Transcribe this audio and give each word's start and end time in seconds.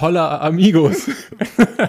Holla 0.00 0.38
Amigos. 0.40 1.08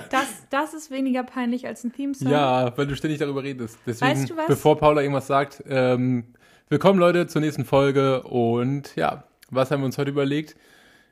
Das, 0.10 0.28
das 0.50 0.74
ist 0.74 0.92
weniger 0.92 1.24
peinlich 1.24 1.68
als 1.68 1.84
ein 1.84 1.92
Theme-Song. 1.92 2.30
ja, 2.32 2.76
weil 2.78 2.88
du 2.88 2.96
ständig 2.96 3.20
darüber 3.20 3.44
redest. 3.44 3.78
Deswegen, 3.86 4.12
Weißt 4.12 4.30
du 4.30 4.38
was? 4.38 4.48
bevor 4.48 4.78
Paula 4.78 5.02
irgendwas 5.02 5.28
sagt, 5.28 5.64
ähm, 5.68 6.26
willkommen 6.70 7.00
Leute 7.00 7.28
zur 7.28 7.42
nächsten 7.42 7.66
Folge 7.66 8.24
und 8.24 8.96
ja, 8.96 9.26
was 9.50 9.72
haben 9.72 9.82
wir 9.82 9.86
uns 9.86 9.98
heute 9.98 10.12
überlegt? 10.12 10.56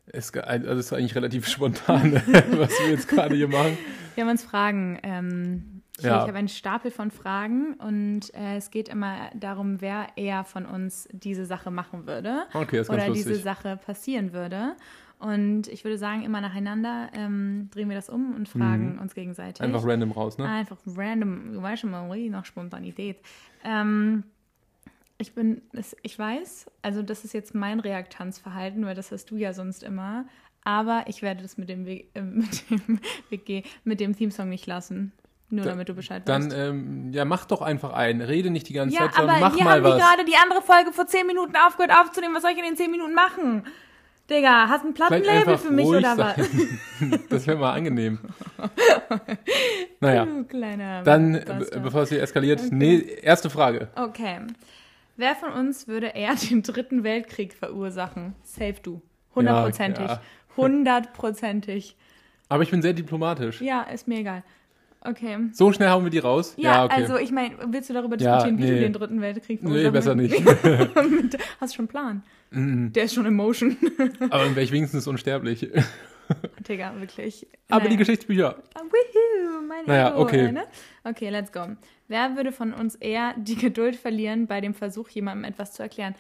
Es 0.06 0.34
also 0.34 0.72
ist 0.74 0.94
eigentlich 0.94 1.16
relativ 1.16 1.48
spontan, 1.48 2.14
was 2.52 2.80
wir 2.80 2.92
jetzt 2.92 3.08
gerade 3.08 3.36
hier 3.36 3.48
machen. 3.48 3.78
Wir 4.16 4.24
haben 4.24 4.32
uns 4.32 4.44
Fragen. 4.44 5.00
Ähm, 5.04 5.82
hier, 6.00 6.10
Ja. 6.10 6.22
Ich 6.22 6.28
habe 6.28 6.38
einen 6.38 6.48
Stapel 6.48 6.92
von 6.92 7.12
Fragen 7.12 7.76
und 7.76 8.34
äh, 8.34 8.58
es 8.58 8.72
geht 8.72 8.90
immer 8.90 9.30
darum, 9.36 9.82
wer 9.82 10.08
eher 10.16 10.44
von 10.44 10.66
uns 10.66 11.08
diese 11.12 11.46
Sache 11.46 11.72
machen 11.72 12.08
würde 12.08 12.44
Okay, 12.54 12.82
oder 12.82 13.10
diese. 13.10 13.36
Sache 13.36 13.78
passieren 13.78 14.34
würde. 14.34 14.76
Und 15.24 15.70
ich 15.70 15.86
würde 15.86 15.98
sagen, 15.98 16.24
immer 16.24 16.42
nacheinander 16.42 17.10
ähm, 17.14 17.70
drehen 17.72 17.88
wir 17.88 17.96
das 17.96 18.10
um 18.10 18.36
und 18.36 18.50
fragen 18.50 19.00
uns 19.00 19.14
gegenseitig. 19.16 19.60
Mhm. 19.66 19.74
Einfach 19.74 19.88
random 19.88 20.12
raus, 20.12 20.38
ne? 20.38 20.48
Einfach 20.50 20.78
random, 20.86 21.54
du 21.54 21.62
weißt 21.62 21.82
schon 21.82 21.92
mal, 21.92 22.10
ui, 22.10 22.30
noch 22.30 22.44
Spontanität. 22.44 23.18
Ähm, 23.64 24.24
ich 25.18 25.34
bin, 25.34 25.62
ich 26.02 26.20
weiß, 26.20 26.70
also 26.82 27.02
das 27.02 27.24
ist 27.24 27.34
jetzt 27.34 27.56
mein 27.56 27.80
Reaktanzverhalten, 27.80 28.86
weil 28.86 28.96
das 28.96 29.12
hast 29.14 29.32
du 29.32 29.38
ja 29.38 29.54
sonst 29.54 29.82
immer. 29.84 30.26
Aber 30.66 31.06
ich 31.08 31.22
werde 31.22 31.42
das 31.42 31.58
mit 31.58 31.70
dem, 31.70 31.86
W- 31.86 32.04
äh, 32.16 32.22
mit 32.22 32.70
dem 32.70 33.00
WG, 33.30 33.64
mit 33.86 34.02
dem 34.02 34.16
Theme-Song 34.18 34.50
nicht 34.50 34.68
lassen. 34.68 35.14
Nur 35.50 35.64
Da- 35.64 35.72
damit 35.72 35.88
du 35.88 35.94
Bescheid 35.94 36.28
Dann, 36.28 36.48
weißt. 36.48 36.58
ähm, 36.58 37.14
ja, 37.14 37.24
mach 37.24 37.46
doch 37.46 37.62
einfach 37.62 37.94
ein. 37.94 38.20
Rede 38.20 38.50
nicht 38.50 38.68
die 38.68 38.74
ganze 38.74 38.96
Ja, 38.96 39.04
Zeit, 39.04 39.14
sondern 39.16 39.38
aber 39.38 39.50
mach 39.50 39.56
wir 39.56 39.64
mal 39.64 39.74
haben 39.76 39.84
die 39.86 39.90
was. 39.92 40.00
gerade 40.02 40.26
die 40.26 40.36
andere 40.36 40.62
Folge 40.62 40.92
vor 40.92 41.08
10 41.08 41.28
Minuten 41.28 41.54
aufgehört 41.56 41.92
aufzunehmen. 41.98 42.36
Was 42.36 42.42
soll 42.42 42.52
ich 42.52 42.58
in 42.58 42.66
den 42.66 42.76
10 42.76 42.92
Minuten 42.92 43.14
machen? 43.14 43.64
Digga, 44.30 44.70
hast 44.70 44.84
du 44.84 44.90
ein 44.90 44.94
Plattenlabel 44.94 45.58
für 45.58 45.72
mich 45.72 45.86
oder 45.86 46.18
was? 46.18 46.36
sein. 46.38 47.20
das 47.30 47.46
wäre 47.46 47.58
mal 47.58 47.74
angenehm. 47.74 48.20
Naja, 50.00 50.26
Du 50.26 50.44
kleiner 50.44 51.02
dann, 51.04 51.36
äh, 51.36 51.46
Bastard. 51.46 51.84
bevor 51.84 52.02
es 52.02 52.10
hier 52.10 52.22
eskaliert, 52.22 52.62
nee, 52.72 53.00
erste 53.22 53.50
Frage. 53.50 53.88
Okay. 53.96 54.40
Wer 55.16 55.36
von 55.36 55.52
uns 55.54 55.88
würde 55.88 56.08
eher 56.08 56.36
den 56.50 56.62
dritten 56.62 57.04
Weltkrieg 57.04 57.54
verursachen? 57.54 58.36
Safe 58.44 58.76
du. 58.82 59.02
Hundertprozentig. 59.36 60.06
Ja, 60.06 60.14
ja. 60.16 60.22
Hundertprozentig. 60.58 61.96
Aber 62.50 62.64
ich 62.64 62.72
bin 62.72 62.82
sehr 62.82 62.94
diplomatisch. 62.94 63.62
Ja, 63.62 63.84
ist 63.84 64.08
mir 64.08 64.20
egal. 64.20 64.44
Okay. 65.02 65.38
So 65.52 65.72
schnell 65.72 65.90
hauen 65.90 66.04
wir 66.04 66.12
die 66.12 66.20
raus? 66.20 66.54
Ja, 66.58 66.86
okay. 66.86 66.96
also 66.96 67.18
ich 67.18 67.32
meine, 67.32 67.56
willst 67.68 67.90
du 67.90 67.94
darüber 67.94 68.18
Ja, 68.18 68.36
diskutieren, 68.36 68.58
wie 68.58 68.68
du 68.68 68.74
nee. 68.74 68.80
den 68.80 68.94
dritten 68.94 69.22
Weltkrieg 69.22 69.64
nee, 69.64 69.90
besser 69.90 70.16
nicht. 70.16 70.34
Hast 71.60 71.74
du 71.74 71.76
schon 71.76 71.84
einen 71.84 71.88
Plan? 71.88 72.24
Mhm. 72.54 72.94
Der 72.94 73.04
ist 73.06 73.14
schon 73.14 73.26
in 73.26 73.34
Motion. 73.36 73.78
Aber 74.30 74.44
dann 74.44 74.56
wäre 74.56 74.64
ich 74.64 74.72
wenigstens 74.72 75.08
unsterblich. 75.08 75.70
Digga, 76.68 76.94
wirklich. 77.00 77.46
Aber 77.70 77.80
Naja. 77.80 77.90
die 77.92 77.98
Geschichtspücher. 77.98 78.56
Ah, 78.74 78.80
Woohoo, 78.80 79.62
mein 79.68 79.86
Naja, 79.86 80.12
Ego, 80.12 80.22
okay. 80.22 80.52
Ne? 80.52 80.64
Okay, 81.04 81.30
let's 81.30 81.52
go. 81.52 81.68
Wer 82.08 82.36
würde 82.36 82.52
von 82.52 82.74
uns 82.74 82.96
eher 82.96 83.34
die 83.38 83.56
Geduld 83.56 83.96
verlieren 83.96 84.48
bei 84.48 84.62
dem 84.62 84.74
Versuch, 84.74 85.10
jemandem 85.10 85.44
etwas 85.46 85.74
zu 85.74 85.84
erklären? 85.84 86.16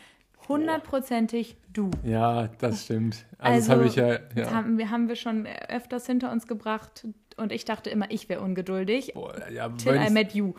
Hundertprozentig 0.49 1.55
du. 1.71 1.89
Ja, 2.03 2.49
das 2.59 2.83
stimmt. 2.83 3.25
Also, 3.37 3.59
das 3.59 3.69
habe 3.69 3.87
ich 3.87 3.95
ja. 3.95 4.19
Ja. 4.35 4.51
haben, 4.51 4.77
wir 4.77 4.89
haben 4.89 5.07
wir 5.07 5.15
schon 5.15 5.47
öfters 5.69 6.05
hinter 6.05 6.31
uns 6.31 6.47
gebracht 6.47 7.07
und 7.37 7.51
ich 7.51 7.63
dachte 7.65 7.89
immer, 7.89 8.11
ich 8.11 8.27
wäre 8.27 8.41
ungeduldig. 8.41 9.13
Boah, 9.13 9.33
ja 9.49 9.69
Till 9.69 9.95
I 9.95 10.09
met 10.11 10.33
you. 10.33 10.53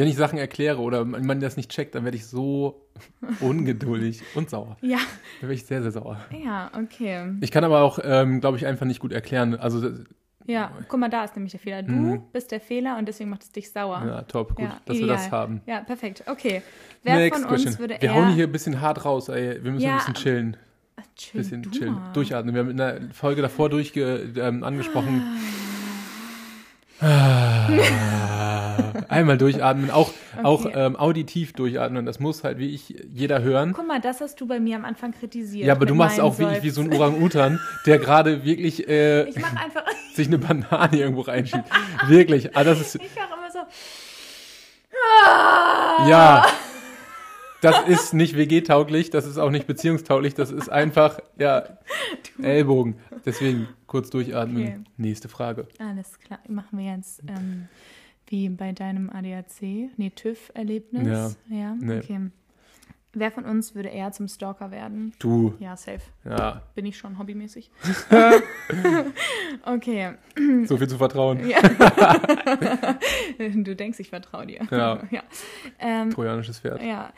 Wenn 0.00 0.08
ich 0.08 0.16
Sachen 0.16 0.38
erkläre 0.38 0.80
oder 0.80 1.04
man 1.04 1.24
man 1.24 1.40
das 1.40 1.56
nicht 1.56 1.70
checkt, 1.70 1.94
dann 1.94 2.04
werde 2.04 2.16
ich 2.16 2.26
so 2.26 2.86
ungeduldig 3.40 4.22
und 4.34 4.50
sauer. 4.50 4.76
Ja, 4.80 4.98
Dann 5.40 5.48
werde 5.50 5.54
ich 5.54 5.66
sehr, 5.66 5.82
sehr 5.82 5.92
sauer. 5.92 6.18
ja, 6.44 6.70
okay. 6.76 7.32
Ich 7.40 7.50
kann 7.50 7.64
aber 7.64 7.82
auch, 7.82 7.98
ähm, 8.02 8.40
glaube 8.40 8.56
ich, 8.56 8.66
einfach 8.66 8.86
nicht 8.86 9.00
gut 9.00 9.12
erklären. 9.12 9.54
Also, 9.54 9.80
das- 9.80 10.00
Ja, 10.46 10.72
guck 10.88 10.98
mal, 10.98 11.08
da 11.10 11.22
ist 11.24 11.36
nämlich 11.36 11.52
der 11.52 11.60
Fehler. 11.60 11.82
Du 11.82 11.92
Mhm. 11.92 12.22
bist 12.32 12.50
der 12.50 12.60
Fehler 12.60 12.98
und 12.98 13.06
deswegen 13.06 13.30
macht 13.30 13.42
es 13.42 13.52
dich 13.52 13.70
sauer. 13.70 14.02
ja, 14.04 14.22
top, 14.22 14.56
gut, 14.56 14.64
Ja, 14.64 14.80
dass 14.84 14.96
wir 14.96 15.04
ideal. 15.04 15.16
das 15.16 15.30
haben. 15.30 15.60
Ja, 15.66 15.80
perfekt. 15.82 16.24
Okay. 16.26 16.62
Wer 17.04 17.16
Next 17.16 17.40
von 17.42 17.50
uns 17.52 17.62
question. 17.62 17.78
würde 17.80 17.96
wir 18.00 18.14
hauen 18.14 18.34
hier 18.34 18.46
ein 18.46 18.52
bisschen 18.52 18.80
hart 18.80 19.04
raus, 19.04 19.28
ey. 19.28 19.62
Wir 19.62 19.70
müssen 19.70 19.84
Ja, 19.84 19.92
ein 19.92 19.98
bisschen 19.98 20.14
chillen. 20.14 20.56
Ah, 20.96 21.02
chill 21.16 21.40
bisschen 21.40 21.70
chillen. 21.70 21.94
mal. 21.94 22.12
Durchatmen. 22.12 22.54
Wir 22.54 22.62
haben 22.62 22.70
in 22.70 22.76
der 22.78 23.00
Folge 23.12 23.42
davor 23.42 23.68
durchge, 23.70 24.32
ähm, 24.36 24.64
angesprochen. 24.64 25.22
Einmal 29.10 29.36
durchatmen, 29.38 29.90
auch, 29.90 30.12
auch 30.42 30.64
Okay. 30.64 30.72
ähm, 30.76 30.96
auditiv 30.96 31.52
durchatmen. 31.52 32.06
Das 32.06 32.20
muss 32.20 32.44
halt 32.44 32.58
wie 32.58 32.70
ich 32.70 32.94
jeder 33.12 33.42
hören. 33.42 33.72
Guck 33.74 33.86
mal, 33.86 34.00
das 34.00 34.20
hast 34.20 34.40
du 34.40 34.46
bei 34.46 34.60
mir 34.60 34.76
am 34.76 34.84
Anfang 34.84 35.12
kritisiert. 35.12 35.66
Ja, 35.66 35.74
aber 35.74 35.84
du 35.86 35.94
machst 35.94 36.20
auch 36.20 36.38
wirklich 36.38 36.62
wie 36.62 36.70
so 36.70 36.80
ein. 36.82 36.92
Orang-Utan, 36.92 37.58
der 37.86 37.98
gerade 37.98 38.44
wirklich 38.44 38.88
äh, 38.88 39.28
Ich 39.28 39.34
sich 40.14 40.28
eine 40.28 40.38
Banane 40.38 40.96
irgendwo 40.96 41.22
reinschiebt. 41.22 41.64
wirklich. 42.06 42.56
Ah, 42.56 42.64
das 42.64 42.80
ist, 42.80 42.94
Ich 43.02 43.02
mach 43.16 43.36
immer 43.36 43.50
so... 43.50 43.58
ja. 46.08 46.46
Das 47.62 47.82
ist 47.88 48.14
nicht 48.14 48.36
WG-tauglich, 48.38 49.10
das 49.10 49.26
ist 49.26 49.36
auch 49.36 49.50
nicht 49.50 49.66
beziehungstauglich, 49.66 50.32
das 50.32 50.50
ist 50.50 50.70
einfach, 50.70 51.18
ja, 51.38 51.64
Ellbogen. 52.42 52.96
Deswegen 53.26 53.68
kurz 53.86 54.08
durchatmen. 54.08 54.62
Okay. 54.62 54.80
Nächste 54.96 55.28
Frage. 55.28 55.66
Alles 55.78 56.18
klar, 56.20 56.38
machen 56.48 56.78
wir 56.78 56.94
jetzt 56.94 57.20
ähm, 57.28 57.68
wie 58.30 58.48
bei 58.48 58.72
deinem 58.72 59.10
ADAC, 59.10 59.90
nee, 59.96 60.10
TÜV-Erlebnis. 60.14 61.36
Ja. 61.48 61.56
Ja, 61.56 61.74
Nee. 61.78 61.98
okay. 61.98 62.30
Wer 63.12 63.32
von 63.32 63.44
uns 63.44 63.74
würde 63.74 63.88
eher 63.88 64.12
zum 64.12 64.28
Stalker 64.28 64.70
werden? 64.70 65.12
Du, 65.18 65.54
Ja, 65.58 65.76
safe. 65.76 66.00
ja, 66.24 66.62
Bin 66.76 66.86
ich 66.86 66.96
schon 66.96 67.18
hobbymäßig. 67.18 67.68
okay. 69.64 70.12
so 70.64 70.76
viel 70.76 70.88
zu 70.88 70.96
vertrauen. 70.96 71.40
Ja. 71.48 71.60
du 73.38 73.74
denkst, 73.74 73.98
ich 73.98 74.10
vertraue 74.10 74.46
dir. 74.46 74.60
Ja. 74.70 75.02
ja. 75.10 75.22
Ähm, 75.80 76.10
Trojanisches 76.10 76.60
Pferd. 76.60 76.82
ja. 76.82 77.12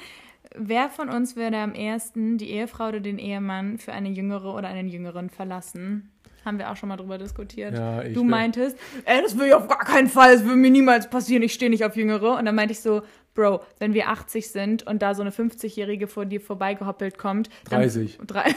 Wer 0.55 0.91
von 0.91 1.09
uns 1.09 1.35
würde 1.35 1.57
am 1.57 1.75
ehesten 1.75 2.37
die 2.37 2.51
Ehefrau 2.51 2.89
oder 2.89 3.01
den 3.01 3.19
Ehemann 3.19 3.79
für 3.79 3.93
eine 3.93 4.11
jüngere 4.11 4.55
oder 4.55 4.69
einen 4.69 4.89
jüngeren 4.89 5.31
verlassen? 5.31 6.11
Haben 6.45 6.59
wir 6.59 6.71
auch 6.71 6.77
schon 6.77 6.89
mal 6.89 6.97
drüber 6.97 7.19
diskutiert. 7.19 7.75
Ja, 7.75 8.03
ich 8.03 8.15
du 8.15 8.25
meintest, 8.25 8.77
ey, 9.05 9.23
das 9.23 9.39
will 9.39 9.47
ich 9.47 9.55
auf 9.55 9.69
gar 9.69 9.85
keinen 9.85 10.09
Fall, 10.09 10.35
das 10.35 10.45
will 10.45 10.57
mir 10.57 10.71
niemals 10.71 11.09
passieren, 11.09 11.43
ich 11.43 11.53
stehe 11.55 11.71
nicht 11.71 11.85
auf 11.85 11.95
Jüngere. 11.97 12.37
Und 12.37 12.45
dann 12.47 12.55
meinte 12.55 12.73
ich 12.73 12.81
so, 12.81 13.03
Bro, 13.35 13.63
wenn 13.79 13.95
wir 13.95 14.09
80 14.09 14.51
sind 14.51 14.87
und 14.87 15.01
da 15.01 15.15
so 15.15 15.23
eine 15.23 15.31
50-Jährige 15.31 16.07
vor 16.07 16.27
dir 16.27 16.41
vorbeigehoppelt 16.41 17.17
kommt. 17.17 17.49
Dann, 17.71 17.81
30. 17.81 18.19
Drei, 18.27 18.55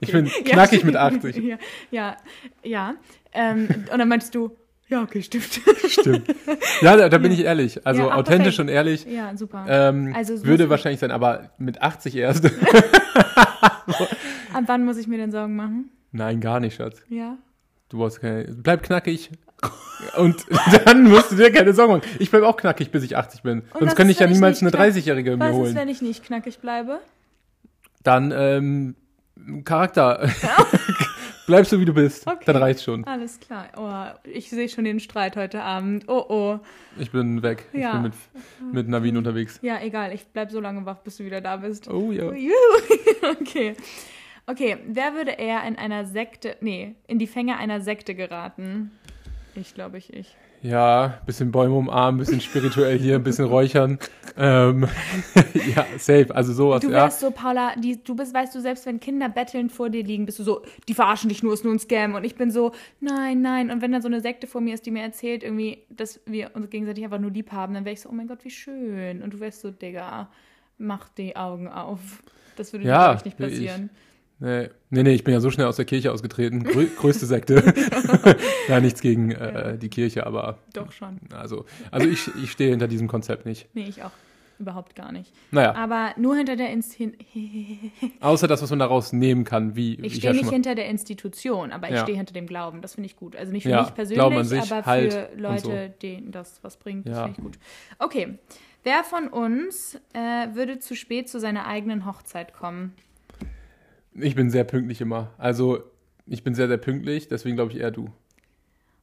Ich 0.00 0.12
bin 0.12 0.26
Ja, 0.26 0.32
knackig 0.44 0.84
mit 0.84 0.94
stimmt. 0.96 0.96
80. 1.24 1.36
Ja, 1.36 1.58
ja. 1.90 2.16
ja. 2.62 2.94
Ähm, 3.32 3.68
und 3.92 3.98
dann 3.98 4.08
meintest 4.08 4.34
du, 4.34 4.56
ja, 4.88 5.02
okay, 5.02 5.22
stimmt. 5.22 5.60
Stimmt. 5.88 6.34
Ja, 6.80 6.96
da, 6.96 7.08
da 7.08 7.18
bin 7.18 7.30
ich 7.30 7.44
ehrlich. 7.44 7.86
Also 7.86 8.02
Ja, 8.02 8.08
ach, 8.10 8.16
authentisch 8.16 8.56
perfekt. 8.56 8.60
und 8.60 8.68
ehrlich. 8.68 9.04
ja, 9.04 9.36
super. 9.36 9.66
Ähm, 9.68 10.12
Also 10.16 10.44
würde 10.44 10.68
wahrscheinlich 10.70 10.98
sein, 11.00 11.10
aber 11.10 11.50
mit 11.58 11.80
80 11.82 12.16
erst. 12.16 12.46
Ab 14.52 14.64
wann 14.66 14.84
muss 14.84 14.96
ich 14.96 15.06
mir 15.06 15.18
denn 15.18 15.30
Sorgen 15.30 15.54
machen? 15.56 15.90
Nein, 16.12 16.40
gar 16.40 16.60
nicht, 16.60 16.76
Schatz. 16.76 17.02
Ja. 17.08 17.36
Du 17.88 17.98
brauchst 17.98 18.20
keine. 18.20 18.44
Bleib 18.44 18.82
knackig. 18.82 19.30
Und 20.16 20.46
dann 20.86 21.04
musst 21.04 21.32
du 21.32 21.36
dir 21.36 21.52
keine 21.52 21.72
Sorgen 21.74 21.92
machen. 21.98 22.08
Ich 22.18 22.30
bleib 22.30 22.42
auch 22.44 22.56
knackig, 22.56 22.90
bis 22.90 23.02
ich 23.04 23.16
80 23.16 23.42
bin. 23.42 23.62
was 23.72 23.80
Sonst 23.80 23.96
könnte 23.96 24.12
ich 24.12 24.18
ja 24.18 24.26
ich 24.26 24.32
niemals 24.32 24.60
eine 24.62 24.70
nicht 24.70 24.76
knack- 24.78 24.88
30-Jährige 24.94 25.36
mir 25.36 25.40
Was 25.44 25.50
ist, 25.50 25.56
holen. 25.56 25.74
wenn 25.74 25.88
ich 25.88 26.00
nicht 26.02 26.24
knackig 26.24 26.58
bleibe? 26.60 27.00
Dann, 28.02 28.32
ähm, 28.34 28.96
Charakter. 29.64 30.28
Bleib 31.46 31.66
so, 31.66 31.80
wie 31.80 31.84
du 31.84 31.92
bist. 31.92 32.26
Okay. 32.26 32.44
Dann 32.46 32.56
reicht's 32.56 32.84
schon. 32.84 33.04
Alles 33.04 33.40
klar. 33.40 33.68
Oh, 33.76 34.18
ich 34.28 34.48
sehe 34.50 34.68
schon 34.68 34.84
den 34.84 35.00
Streit 35.00 35.36
heute 35.36 35.62
Abend. 35.62 36.04
Oh, 36.08 36.24
oh. 36.28 36.60
Ich 36.98 37.10
bin 37.10 37.42
weg. 37.42 37.66
Ich 37.72 37.80
Ja. 37.80 37.92
bin 37.94 38.02
mit, 38.02 38.12
mit 38.72 38.88
Navin 38.88 39.16
unterwegs. 39.16 39.58
Ja, 39.62 39.80
egal. 39.82 40.12
Ich 40.14 40.26
bleib 40.28 40.50
so 40.52 40.60
lange 40.60 40.86
wach, 40.86 40.98
bis 40.98 41.16
du 41.16 41.24
wieder 41.24 41.40
da 41.40 41.56
bist. 41.56 41.88
Oh 41.90 42.12
ja. 42.12 42.30
Okay. 43.40 43.76
Okay, 44.46 44.78
wer 44.86 45.14
würde 45.14 45.32
eher 45.32 45.62
in 45.64 45.76
einer 45.76 46.04
Sekte, 46.06 46.56
nee, 46.60 46.94
in 47.06 47.18
die 47.18 47.26
Fänge 47.26 47.56
einer 47.56 47.80
Sekte 47.80 48.14
geraten? 48.14 48.90
Ich 49.54 49.74
glaube, 49.74 49.98
ich, 49.98 50.12
ich. 50.12 50.36
Ja, 50.62 51.20
bisschen 51.24 51.50
Bäume 51.52 51.74
umarmen, 51.74 52.18
bisschen 52.18 52.40
spirituell 52.42 52.98
hier, 52.98 53.14
ein 53.14 53.22
bisschen 53.22 53.46
räuchern. 53.46 53.98
Ähm, 54.36 54.86
ja, 55.74 55.86
safe. 55.98 56.34
Also 56.34 56.52
sowas, 56.52 56.80
Du 56.82 56.88
ja. 56.88 56.96
wärst 57.04 57.20
so, 57.20 57.30
Paula, 57.30 57.74
die, 57.76 58.02
du 58.04 58.14
bist, 58.14 58.34
weißt 58.34 58.54
du, 58.54 58.60
selbst 58.60 58.84
wenn 58.84 59.00
Kinder 59.00 59.30
bettelnd 59.30 59.72
vor 59.72 59.88
dir 59.88 60.04
liegen, 60.04 60.26
bist 60.26 60.38
du 60.38 60.42
so, 60.42 60.62
die 60.86 60.92
verarschen 60.94 61.30
dich 61.30 61.42
nur, 61.42 61.54
ist 61.54 61.64
nur 61.64 61.72
ein 61.72 61.78
Scam. 61.78 62.14
Und 62.14 62.24
ich 62.24 62.34
bin 62.34 62.50
so, 62.50 62.72
nein, 63.00 63.40
nein. 63.40 63.70
Und 63.70 63.80
wenn 63.80 63.90
dann 63.92 64.02
so 64.02 64.08
eine 64.08 64.20
Sekte 64.20 64.46
vor 64.46 64.60
mir 64.60 64.74
ist, 64.74 64.84
die 64.84 64.90
mir 64.90 65.02
erzählt, 65.02 65.42
irgendwie, 65.44 65.78
dass 65.88 66.20
wir 66.26 66.50
uns 66.54 66.68
gegenseitig 66.68 67.04
einfach 67.04 67.18
nur 67.20 67.30
lieb 67.30 67.52
haben, 67.52 67.72
dann 67.72 67.86
wäre 67.86 67.94
ich 67.94 68.02
so, 68.02 68.10
oh 68.10 68.12
mein 68.12 68.28
Gott, 68.28 68.44
wie 68.44 68.50
schön. 68.50 69.22
Und 69.22 69.32
du 69.32 69.40
wärst 69.40 69.62
so, 69.62 69.70
Digga, 69.70 70.28
mach 70.76 71.08
die 71.08 71.36
Augen 71.36 71.68
auf. 71.68 72.22
Das 72.56 72.72
würde 72.74 72.84
dir, 72.84 72.90
Ja, 72.90 73.04
glaube 73.14 73.16
ich, 73.20 73.24
nicht 73.24 73.40
ich- 73.40 73.46
passieren. 73.46 73.90
Nee, 74.40 74.70
nee, 74.88 75.02
nee, 75.02 75.12
ich 75.12 75.22
bin 75.22 75.34
ja 75.34 75.40
so 75.40 75.50
schnell 75.50 75.66
aus 75.66 75.76
der 75.76 75.84
Kirche 75.84 76.10
ausgetreten. 76.12 76.64
Grö 76.64 76.86
größte 76.98 77.26
Sekte. 77.26 77.62
ja, 78.68 78.80
nichts 78.80 79.00
gegen 79.02 79.32
äh, 79.32 79.76
die 79.78 79.90
Kirche, 79.90 80.26
aber 80.26 80.58
Doch 80.72 80.90
schon. 80.92 81.20
also, 81.34 81.66
also 81.90 82.08
ich, 82.08 82.30
ich 82.42 82.50
stehe 82.50 82.70
hinter 82.70 82.88
diesem 82.88 83.06
Konzept 83.06 83.44
nicht. 83.44 83.68
Nee, 83.74 83.86
ich 83.88 84.02
auch. 84.02 84.12
überhaupt 84.58 84.94
gar 84.96 85.12
nicht. 85.12 85.30
Naja, 85.50 85.74
Aber 85.74 86.14
nur 86.16 86.36
hinter 86.36 86.56
der 86.56 86.70
Institution. 86.70 87.18
außer 88.20 88.46
das, 88.48 88.62
was 88.62 88.70
man 88.70 88.78
daraus 88.78 89.12
nehmen 89.12 89.44
kann, 89.44 89.76
wie 89.76 89.94
Ich 89.96 90.14
ja 90.14 90.18
stehe 90.18 90.34
schon 90.34 90.42
nicht 90.44 90.52
hinter 90.52 90.74
der 90.74 90.86
Institution, 90.88 91.70
aber 91.72 91.88
ich 91.88 91.94
Ja. 91.96 92.02
stehe 92.02 92.16
hinter 92.16 92.32
dem 92.34 92.46
Glauben. 92.46 92.80
Das 92.80 92.94
finde 92.94 93.06
ich 93.08 93.16
gut. 93.16 93.36
Also 93.36 93.52
nicht 93.52 93.64
für 93.64 93.70
Ja, 93.70 93.82
mich 93.82 93.94
persönlich, 93.94 94.48
sich, 94.48 94.60
aber 94.72 94.86
Halt 94.86 95.12
für 95.12 95.28
Leute, 95.36 95.94
denen 96.02 96.32
das 96.32 96.60
was 96.62 96.78
bringt. 96.78 97.06
Das 97.06 97.16
Ja. 97.16 97.24
finde 97.24 97.38
ich 97.38 97.44
gut. 97.44 97.58
Okay. 97.98 98.38
Wer 98.84 99.04
von 99.04 99.28
uns 99.28 99.96
äh, 100.14 100.54
würde 100.54 100.78
zu 100.78 100.96
spät 100.96 101.28
zu 101.28 101.38
seiner 101.38 101.66
eigenen 101.66 102.06
Hochzeit 102.06 102.54
kommen? 102.54 102.94
Ich 104.14 104.34
bin 104.34 104.50
sehr 104.50 104.64
pünktlich 104.64 105.00
immer. 105.00 105.32
Also, 105.38 105.82
ich 106.26 106.42
bin 106.44 106.54
sehr, 106.54 106.68
sehr 106.68 106.78
pünktlich, 106.78 107.28
deswegen 107.28 107.56
glaube 107.56 107.72
ich 107.72 107.78
eher 107.78 107.90
du. 107.90 108.10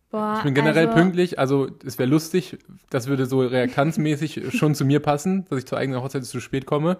Boah, 0.09 0.35
Ich 0.37 0.43
bin 0.43 0.53
generell 0.53 0.87
also, 0.87 0.97
pünktlich, 0.97 1.37
also 1.37 1.67
es 1.85 1.99
wäre 1.99 2.09
lustig, 2.09 2.57
das 2.89 3.07
würde 3.07 3.25
so 3.25 3.41
reaktanzmäßig 3.41 4.51
schon 4.57 4.73
zu 4.73 4.85
mir 4.85 5.01
passen, 5.01 5.45
dass 5.49 5.59
ich 5.59 5.65
zur 5.65 5.77
eigenen 5.77 6.01
Hochzeit 6.01 6.23
zu 6.23 6.39
spät 6.39 6.65
komme. 6.65 6.97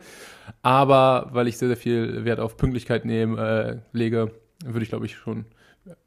Aber 0.62 1.30
weil 1.32 1.48
ich 1.48 1.58
sehr, 1.58 1.70
sehr 1.70 1.78
viel 1.78 2.26
Wert 2.26 2.40
auf 2.42 2.58
Pünktlichkeit 2.58 3.06
nehme, 3.06 3.82
äh, 3.94 3.98
lege, 3.98 4.32
würde 4.66 4.84
ich 4.84 4.90
glaube 4.90 5.06
ich 5.06 5.16
schon 5.16 5.46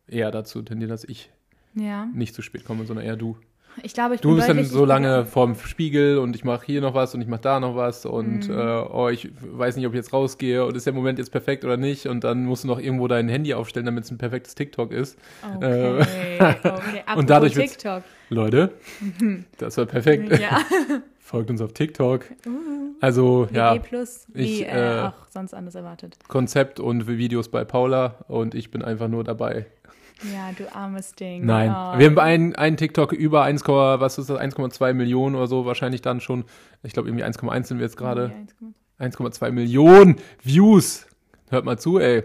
eher 0.06 0.31
dazu 0.31 0.61
tendieren, 0.61 0.91
dass 0.91 1.05
ich 1.05 1.31
Ja, 1.75 2.05
nicht 2.12 2.35
zu 2.35 2.43
spät 2.43 2.64
komme, 2.64 2.85
sondern 2.85 3.06
eher 3.06 3.17
du. 3.17 3.38
Ich 3.82 3.94
glaube, 3.94 4.15
ich 4.15 4.21
Du 4.21 4.29
bin 4.31 4.37
bist 4.37 4.49
dann 4.49 4.65
so 4.65 4.85
lange 4.85 5.25
vorm 5.27 5.55
Spiegel 5.56 6.19
und 6.19 6.35
ich 6.37 6.44
mache 6.44 6.67
hier 6.67 6.81
noch 6.81 6.94
was 6.94 7.15
und 7.15 7.21
ich 7.21 7.27
mache 7.29 7.41
da 7.43 7.61
noch 7.61 7.77
was 7.77 8.06
und 8.06 8.49
Mhm. 8.49 8.59
äh, 8.59 8.81
oh, 8.93 9.09
ich 9.09 9.31
weiß 9.41 9.77
nicht, 9.77 9.87
ob 9.87 9.93
ich 9.93 9.99
jetzt 9.99 10.12
rausgehe 10.12 10.65
und 10.65 10.77
ist 10.77 10.87
der 10.87 10.93
Moment 10.93 11.19
jetzt 11.19 11.31
perfekt 11.31 11.65
oder 11.65 11.77
nicht 11.77 12.06
und 12.06 12.25
dann 12.25 12.44
musst 12.44 12.65
du 12.65 12.69
noch 12.69 12.79
irgendwo 12.79 13.09
dein 13.09 13.29
Handy 13.29 13.55
aufstellen, 13.55 13.87
damit 13.87 14.05
es 14.05 14.11
ein 14.11 14.19
perfektes 14.19 14.55
TikTok 14.55 14.93
ist. 14.93 15.19
Okay, 15.56 15.99
okay. 16.00 16.38
Apropos 16.38 16.81
Und 17.17 17.31
dadurch 17.31 17.55
TikTok. 17.55 18.03
Leute, 18.29 18.73
das 19.59 19.77
war 19.77 19.87
perfekt. 19.87 20.38
Ja. 20.38 20.61
Folgt 21.19 21.49
uns 21.50 21.61
auf 21.61 21.73
TikTok. 21.73 22.25
Uh, 22.47 22.50
Also 23.00 23.49
ja, 23.53 23.75
WG 23.75 23.81
Plus, 23.87 24.27
wie 24.35 24.62
ich, 24.62 24.67
äh, 24.67 24.99
äh, 24.99 25.03
auch 25.03 25.27
sonst 25.31 25.55
anders 25.55 25.75
erwartet. 25.77 26.17
Konzept 26.29 26.81
und 26.81 27.06
Videos 27.06 27.49
bei 27.49 27.65
Paula 27.65 28.17
und 28.27 28.55
ich 28.55 28.71
bin 28.73 28.82
einfach 28.82 29.06
nur 29.09 29.23
dabei. 29.25 29.67
Ja, 30.22 30.50
du 30.56 30.75
armes 30.75 31.14
Ding. 31.14 31.44
Nein, 31.46 31.70
Oh. 31.70 31.99
wir 31.99 32.06
haben 32.06 32.19
einen, 32.19 32.55
einen 32.55 32.76
TikTok 32.76 33.12
über 33.12 33.43
1, 33.43 33.67
was 33.67 34.19
ist 34.19 34.28
das, 34.31 34.38
1,2 34.38 34.93
Millionen 34.93 35.34
oder 35.34 35.46
so 35.46 35.64
wahrscheinlich 35.67 36.02
dann 36.02 36.20
schon. 36.20 36.44
Ich 36.82 36.93
glaube 36.93 37.08
irgendwie 37.08 37.25
1,1 37.25 37.64
sind 37.69 37.78
wir 37.78 37.84
jetzt 37.87 37.96
gerade. 37.96 38.32
Ja, 38.99 39.06
1,2 39.06 39.50
Millionen 39.50 40.17
Views. 40.43 41.06
Hört 41.49 41.64
mal 41.64 41.78
zu, 41.78 41.99
ey. 41.99 42.22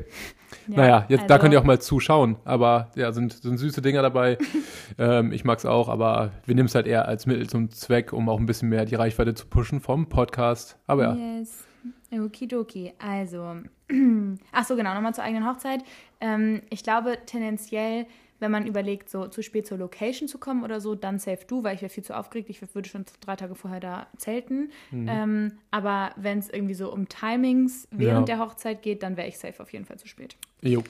naja, 0.68 1.06
jetzt, 1.10 1.30
da 1.30 1.36
also- 1.36 1.42
könnt 1.44 1.54
ihr 1.54 1.60
auch 1.60 1.64
mal 1.64 1.80
zuschauen. 1.80 2.36
Aber 2.44 2.92
ja, 2.96 3.12
sind, 3.12 3.34
sind 3.34 3.58
süße 3.58 3.82
Dinger 3.82 4.02
dabei. 4.02 4.38
ähm, 5.00 5.32
ich 5.32 5.44
mag's 5.46 5.66
auch, 5.66 5.88
aber 5.90 6.32
wir 6.46 6.54
nehmen 6.56 6.68
es 6.68 6.76
halt 6.76 6.86
eher 6.88 7.08
als 7.08 7.26
Mittel 7.26 7.48
zum 7.50 7.72
Zweck, 7.72 8.14
um 8.14 8.30
auch 8.30 8.40
ein 8.40 8.46
bisschen 8.46 8.70
mehr 8.70 8.86
die 8.86 8.96
Reichweite 8.96 9.34
zu 9.34 9.48
pushen 9.48 9.80
vom 9.80 10.08
Podcast. 10.10 10.78
Aber 10.86 11.16
ja, 11.16 11.38
Yes. 11.40 11.64
Okidoki. 12.12 12.94
Also, 13.00 13.56
ach 14.52 14.66
so, 14.66 14.76
genau, 14.76 14.94
nochmal 14.94 15.14
zur 15.14 15.24
eigenen 15.24 15.48
Hochzeit. 15.48 15.84
Ähm, 16.22 16.62
ich 16.70 16.84
glaube, 16.84 17.18
tendenziell, 17.26 18.08
wenn 18.40 18.52
man 18.52 18.66
überlegt, 18.68 19.10
so 19.10 19.28
zu 19.28 19.42
spät 19.44 19.68
zur 19.68 19.78
Location 19.78 20.28
zu 20.28 20.38
kommen 20.40 20.64
oder 20.64 20.82
so, 20.82 20.96
dann 20.96 21.20
safe 21.20 21.46
du, 21.48 21.64
weil 21.64 21.76
ich 21.76 21.82
wäre 21.82 21.90
viel 21.90 22.04
zu 22.04 22.18
aufgeregt. 22.18 22.50
Ich 22.50 22.62
würde 22.76 22.90
schon 22.90 23.06
drei 23.22 23.36
Tage 23.36 23.56
vorher 23.56 23.80
da 23.80 24.08
zelten. 24.18 24.72
Mhm. 24.92 25.08
Ähm, 25.10 25.52
aber 25.72 26.12
wenn 26.18 26.40
es 26.40 26.50
irgendwie 26.50 26.74
so 26.74 26.92
um 26.92 27.08
Timings 27.08 27.88
während 27.92 28.28
Ja. 28.28 28.36
der 28.36 28.46
Hochzeit 28.46 28.82
geht, 28.82 29.04
dann 29.04 29.18
wäre 29.18 29.28
ich 29.28 29.38
safe 29.38 29.62
auf 29.62 29.72
jeden 29.72 29.86
Fall 29.86 29.98
zu 29.98 30.08
spät. 30.08 30.36
jo. 30.62 30.84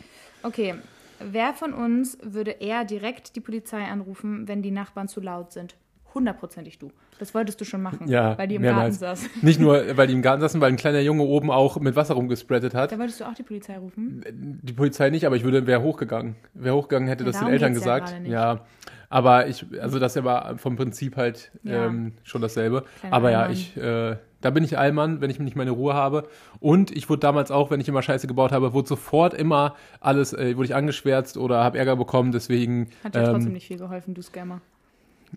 Okay, 0.44 0.76
wer 1.20 1.54
von 1.54 1.74
uns 1.74 2.18
würde 2.22 2.52
eher 2.52 2.86
direkt 2.86 3.36
die 3.36 3.42
Polizei 3.42 3.84
anrufen, 3.84 4.48
wenn 4.48 4.62
die 4.62 4.70
Nachbarn 4.72 5.08
zu 5.08 5.20
laut 5.22 5.52
sind? 5.52 5.76
Hundertprozentig 6.16 6.80
du. 6.80 6.92
Das 7.20 7.34
wolltest 7.36 7.60
du 7.62 7.66
schon 7.66 7.82
machen, 7.82 8.08
Ja, 8.08 8.38
weil 8.38 8.48
die 8.48 8.56
im 8.56 8.62
mehrmals. 8.62 9.00
Garten 9.02 9.18
saß. 9.22 9.30
Nicht 9.44 9.60
nur, 9.60 9.84
weil 9.98 10.08
die 10.08 10.14
im 10.14 10.22
Garten 10.22 10.42
saßen, 10.42 10.60
weil 10.62 10.70
ein 10.70 10.78
kleiner 10.78 11.02
Junge 11.02 11.24
oben 11.24 11.52
auch 11.52 11.78
mit 11.80 11.96
Wasser 11.96 12.14
rumgespreadet 12.16 12.74
hat. 12.74 12.92
Da 12.92 12.98
wolltest 12.98 13.20
du 13.20 13.26
auch 13.26 13.34
die 13.34 13.44
Polizei 13.44 13.78
rufen? 13.78 14.24
Die 14.64 14.74
Polizei 14.74 15.10
nicht, 15.10 15.26
aber 15.28 15.36
ich 15.36 15.44
würde, 15.44 15.68
wäre 15.68 15.82
hochgegangen. 15.84 16.36
Wäre 16.54 16.76
hochgegangen, 16.76 17.08
hätte 17.10 17.24
Ja, 17.26 17.32
das 17.32 17.40
den 17.40 17.50
Eltern 17.50 17.74
ja 17.74 17.80
gesagt. 17.80 18.20
nicht. 18.22 18.32
Ja, 18.32 18.62
aber 19.10 19.48
ich, 19.48 19.66
also 19.82 20.00
das 20.00 20.16
war 20.24 20.58
vom 20.58 20.78
Prinzip 20.78 21.18
halt 21.18 21.52
Ja. 21.64 21.88
ähm, 21.88 22.14
schon 22.24 22.42
dasselbe. 22.42 22.86
Kleiner 23.02 23.16
aber 23.16 23.32
ja, 23.32 23.50
ich, 23.50 23.76
äh, 23.78 24.16
da 24.42 24.50
bin 24.52 24.64
ich 24.64 24.78
Allmann, 24.78 25.22
wenn 25.22 25.30
ich 25.30 25.40
nicht 25.40 25.56
meine 25.56 25.72
Ruhe 25.72 25.94
habe. 25.94 26.28
Und 26.60 26.96
ich 26.96 27.10
wurde 27.10 27.20
damals 27.20 27.52
auch, 27.52 27.72
wenn 27.72 27.80
ich 27.82 27.88
immer 27.90 28.02
Scheiße 28.02 28.26
gebaut 28.28 28.52
habe, 28.52 28.74
wurde 28.74 28.88
sofort 28.88 29.34
immer 29.34 29.76
alles, 30.00 30.34
äh, 30.34 30.56
wurde 30.56 30.66
ich 30.66 30.76
angeschwärzt 30.76 31.36
oder 31.38 31.64
habe 31.64 31.78
Ärger 31.78 31.96
bekommen. 31.96 32.32
Deswegen, 32.32 32.90
Hat 33.04 33.16
ja 33.16 33.24
trotzdem 33.24 33.48
ähm, 33.48 33.54
nicht 33.54 33.68
viel 33.68 33.78
geholfen, 33.78 34.14
du 34.14 34.22
Scammer. 34.22 34.62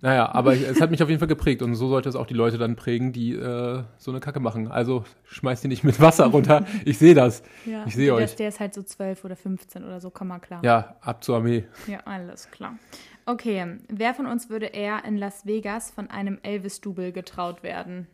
Naja, 0.00 0.32
aber 0.32 0.54
es 0.54 0.80
hat 0.80 0.90
mich 0.90 1.02
auf 1.02 1.08
jeden 1.08 1.18
Fall 1.18 1.28
geprägt 1.28 1.62
und 1.62 1.74
so 1.74 1.88
sollte 1.88 2.08
es 2.08 2.16
auch 2.16 2.26
die 2.26 2.34
Leute 2.34 2.58
dann 2.58 2.76
prägen, 2.76 3.12
die 3.12 3.32
äh, 3.34 3.82
so 3.96 4.10
eine 4.10 4.20
Kacke 4.20 4.40
machen. 4.40 4.68
Also 4.68 5.04
schmeißt 5.24 5.64
die 5.64 5.68
nicht 5.68 5.84
mit 5.84 6.00
Wasser 6.00 6.26
runter. 6.26 6.64
Ich 6.84 6.98
sehe 6.98 7.14
das. 7.14 7.42
Ja, 7.66 7.84
Ich 7.86 7.94
sehe 7.94 8.14
euch. 8.14 8.34
Der 8.36 8.48
ist 8.48 8.60
halt 8.60 8.74
so 8.74 8.82
12 8.82 9.24
oder 9.24 9.36
15 9.36 9.84
oder 9.84 10.00
so, 10.00 10.10
komm 10.10 10.28
mal 10.28 10.38
klar. 10.38 10.60
Ja, 10.64 10.96
ab 11.00 11.24
zur 11.24 11.36
Armee. 11.36 11.64
Ja, 11.86 12.00
alles 12.04 12.50
klar. 12.50 12.78
Okay, 13.26 13.76
wer 13.88 14.14
von 14.14 14.26
uns 14.26 14.48
würde 14.48 14.66
eher 14.66 15.04
in 15.04 15.16
Las 15.18 15.44
Vegas 15.44 15.90
von 15.90 16.08
einem 16.08 16.38
Elvis-Double 16.42 17.12
getraut 17.12 17.62
werden? 17.62 18.06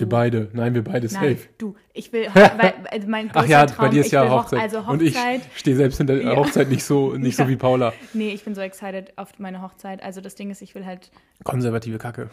Wir 0.00 0.08
beide. 0.08 0.48
Nein, 0.52 0.74
wir 0.74 0.82
beide 0.82 1.06
Nein, 1.12 1.36
safe. 1.36 1.48
du. 1.58 1.76
Ich 1.92 2.12
will, 2.12 2.26
weil, 2.34 2.74
also 2.90 3.06
mein 3.08 3.28
Ach 3.30 3.34
größter 3.34 3.48
ja, 3.50 3.66
Traum, 3.66 3.86
bei 3.86 3.90
dir 3.92 4.00
ist 4.00 4.10
ja 4.12 4.28
Hochzeit. 4.28 4.60
Also 4.60 4.78
Und 4.80 5.02
ich 5.02 5.14
Hochzeit, 5.16 5.42
stehe 5.54 5.76
selbst 5.76 6.00
in 6.00 6.06
der 6.06 6.22
Ja. 6.22 6.36
Hochzeit 6.36 6.68
nicht 6.68 6.82
so, 6.84 7.12
nicht 7.16 7.38
Ja. 7.38 7.44
so 7.44 7.50
wie 7.50 7.56
Paula. 7.56 7.92
nee, 8.12 8.30
ich 8.30 8.44
bin 8.44 8.54
so 8.54 8.60
excited 8.60 9.12
auf 9.16 9.38
meine 9.38 9.62
Hochzeit. 9.62 10.02
Also 10.02 10.20
das 10.20 10.34
Ding 10.34 10.50
ist, 10.50 10.62
ich 10.62 10.74
will 10.74 10.84
halt, 10.86 11.10
Konservative 11.44 11.98
Kacke. 11.98 12.30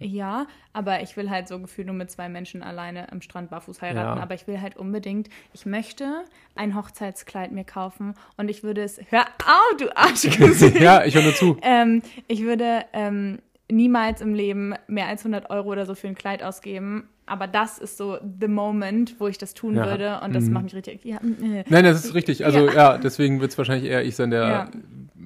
ja, 0.00 0.46
aber 0.72 1.02
ich 1.02 1.16
will 1.16 1.30
halt 1.30 1.46
so 1.48 1.58
gefühlt 1.60 1.86
nur 1.86 1.94
mit 1.96 2.10
zwei 2.10 2.28
Menschen 2.28 2.62
alleine 2.62 3.10
am 3.12 3.22
Strand 3.22 3.50
barfuß 3.50 3.80
heiraten. 3.80 4.16
Ja. 4.18 4.22
Aber 4.22 4.34
ich 4.34 4.46
will 4.48 4.60
halt 4.60 4.76
unbedingt, 4.76 5.28
ich 5.52 5.66
möchte 5.66 6.24
ein 6.56 6.74
Hochzeitskleid 6.74 7.52
mir 7.52 7.64
kaufen 7.64 8.14
und 8.36 8.48
ich 8.50 8.62
würde 8.64 8.82
es, 8.82 9.00
hör 9.10 9.22
auf, 9.22 9.76
du 9.78 9.96
Arschgesicht. 9.96 10.80
ja, 10.80 11.04
ich 11.04 11.14
höre 11.14 11.22
nur 11.22 11.34
zu. 11.34 11.56
Ähm, 11.62 12.02
ich 12.26 12.42
würde 12.42 12.84
ähm, 12.92 13.38
niemals 13.70 14.20
im 14.20 14.34
Leben 14.34 14.74
mehr 14.88 15.06
als 15.08 15.22
100 15.24 15.50
Euro 15.50 15.70
oder 15.70 15.86
so 15.86 15.94
für 15.94 16.08
ein 16.08 16.14
Kleid 16.14 16.42
ausgeben. 16.42 17.08
Aber 17.26 17.46
das 17.46 17.78
ist 17.78 17.96
so 17.96 18.18
the 18.40 18.48
moment, 18.48 19.18
wo 19.18 19.28
ich 19.28 19.38
das 19.38 19.54
tun 19.54 19.76
Ja. 19.76 19.86
würde. 19.86 20.20
Und 20.22 20.34
das 20.34 20.44
Mhm. 20.44 20.52
macht 20.52 20.64
mich 20.64 20.74
richtig. 20.74 21.02
Ja. 21.04 21.18
Nein, 21.22 21.84
das 21.84 22.04
ist 22.04 22.14
richtig. 22.14 22.44
Also 22.44 22.66
Ja. 22.66 22.72
ja, 22.74 22.98
deswegen 22.98 23.40
wird 23.40 23.52
es 23.52 23.58
wahrscheinlich 23.58 23.90
eher 23.90 24.04
ich 24.04 24.14
sein, 24.16 24.30
der 24.30 24.68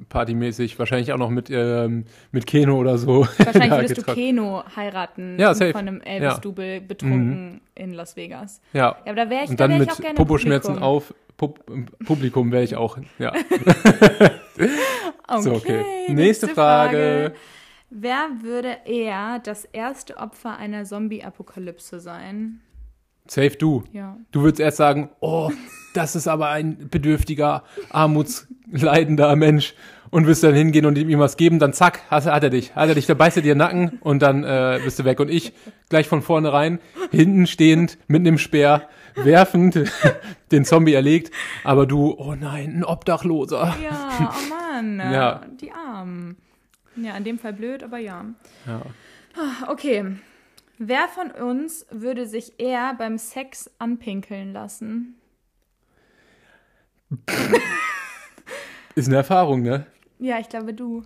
partymäßig, 0.08 0.79
wahrscheinlich 0.79 1.12
auch 1.12 1.19
noch 1.19 1.29
mit, 1.31 1.50
ähm, 1.50 2.05
mit 2.31 2.46
Keno 2.46 2.79
oder 2.79 2.96
so. 2.96 3.26
Wahrscheinlich 3.38 3.70
würdest 3.73 3.99
du 4.08 4.14
Keno 4.14 4.62
heiraten 4.76 5.37
Ja, 5.38 5.52
safe. 5.55 5.73
von 5.73 5.81
einem 5.88 6.00
Elvis-Double 6.00 6.81
betrunken 6.81 7.61
in 7.75 7.93
Las 7.93 8.17
Vegas. 8.17 8.61
Ja. 8.73 8.96
Aber 9.05 9.14
da 9.14 9.29
wäre 9.29 9.44
ich, 9.44 9.50
Und 9.50 9.61
da 9.61 9.64
dann 9.69 9.73
wär 9.79 9.82
ich 9.82 9.88
mit 9.88 9.93
auch 9.99 10.00
gerne 10.00 10.14
Poposchmerzen 10.14 10.79
auf 10.79 11.12
Pub 11.37 11.61
Publikum 12.06 12.52
wäre 12.52 12.62
ich 12.64 12.76
auch. 12.76 12.96
Ja. 13.19 13.32
Okay, 15.31 15.43
So, 15.43 15.52
okay. 15.52 15.84
Nächste 16.08 16.48
Frage. 16.48 17.32
Wer 17.90 18.28
würde 18.42 18.76
eher 18.84 19.38
das 19.38 19.64
erste 19.64 20.18
Opfer 20.18 20.56
einer 20.56 20.84
Zombie-Apokalypse 20.84 22.00
sein? 22.00 22.60
Safe 23.26 23.56
du. 23.56 23.84
Ja. 23.92 24.16
Du 24.30 24.42
würdest 24.42 24.60
erst 24.60 24.76
sagen, 24.76 25.10
oh, 25.20 25.50
das 25.94 26.14
ist 26.14 26.28
aber 26.28 26.50
ein 26.50 26.88
bedürftiger, 26.88 27.64
armutsleidender 27.90 29.34
Mensch. 29.36 29.74
Und 30.10 30.26
wirst 30.26 30.42
dann 30.42 30.54
hingehen 30.54 30.86
und 30.86 30.96
ihm 30.96 31.18
was 31.18 31.36
geben, 31.36 31.58
dann 31.58 31.74
zack, 31.74 32.00
hat, 32.10 32.24
hat 32.24 32.42
er 32.42 32.48
dich. 32.48 32.74
Hat 32.74 32.88
er 32.88 32.94
dich, 32.94 33.04
da 33.04 33.12
beißt 33.12 33.36
er 33.36 33.42
dir 33.42 33.52
den 33.52 33.58
Nacken 33.58 33.98
und 34.00 34.22
dann 34.22 34.42
äh, 34.42 34.80
bist 34.82 34.98
du 34.98 35.04
weg. 35.04 35.20
Und 35.20 35.30
ich 35.30 35.52
gleich 35.90 36.08
von 36.08 36.22
vornherein, 36.22 36.78
hinten 37.10 37.46
stehend, 37.46 37.98
mit 38.06 38.20
einem 38.20 38.38
Speer, 38.38 38.88
werfend, 39.16 39.78
den 40.50 40.64
Zombie 40.64 40.94
erlegt. 40.94 41.30
Aber 41.62 41.84
du, 41.84 42.14
oh 42.16 42.34
nein, 42.34 42.78
ein 42.78 42.84
Obdachloser. 42.84 43.76
Ja, 43.82 44.30
oh 44.30 44.48
Mann. 44.48 44.98
Ja. 44.98 45.42
Die 45.60 45.72
Armen. 45.72 46.38
Ja, 47.02 47.17
in 47.17 47.24
dem 47.24 47.38
Fall 47.38 47.52
blöd, 47.52 47.82
aber 47.82 47.98
ja. 47.98 48.24
Ja. 48.67 48.82
Okay. 49.69 50.17
Wer 50.78 51.08
von 51.08 51.31
uns 51.31 51.86
würde 51.90 52.26
sich 52.26 52.58
eher 52.60 52.94
beim 52.94 53.19
Sex 53.19 53.70
anpinkeln 53.78 54.52
lassen? 54.52 55.14
Ist 58.94 59.08
eine 59.08 59.17
Erfahrung, 59.17 59.62
ne? 59.62 59.86
Ja, 60.19 60.38
ich 60.38 60.48
glaube 60.48 60.74
du. 60.74 61.05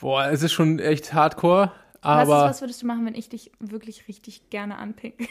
Boah, 0.00 0.26
es 0.26 0.42
ist 0.42 0.52
schon 0.52 0.78
echt 0.78 1.14
hardcore, 1.14 1.72
was, 2.02 2.28
ist, 2.28 2.34
aber 2.34 2.48
was 2.48 2.60
würdest 2.60 2.82
du 2.82 2.86
machen, 2.86 3.06
wenn 3.06 3.14
ich 3.14 3.28
dich 3.28 3.50
wirklich 3.60 4.08
richtig 4.08 4.50
gerne 4.50 4.76
anpinkel? 4.76 5.26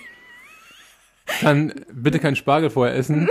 Dann 1.41 1.73
bitte 1.93 2.19
keinen 2.19 2.35
Spargel 2.35 2.69
vorher 2.69 2.95
essen. 2.95 3.27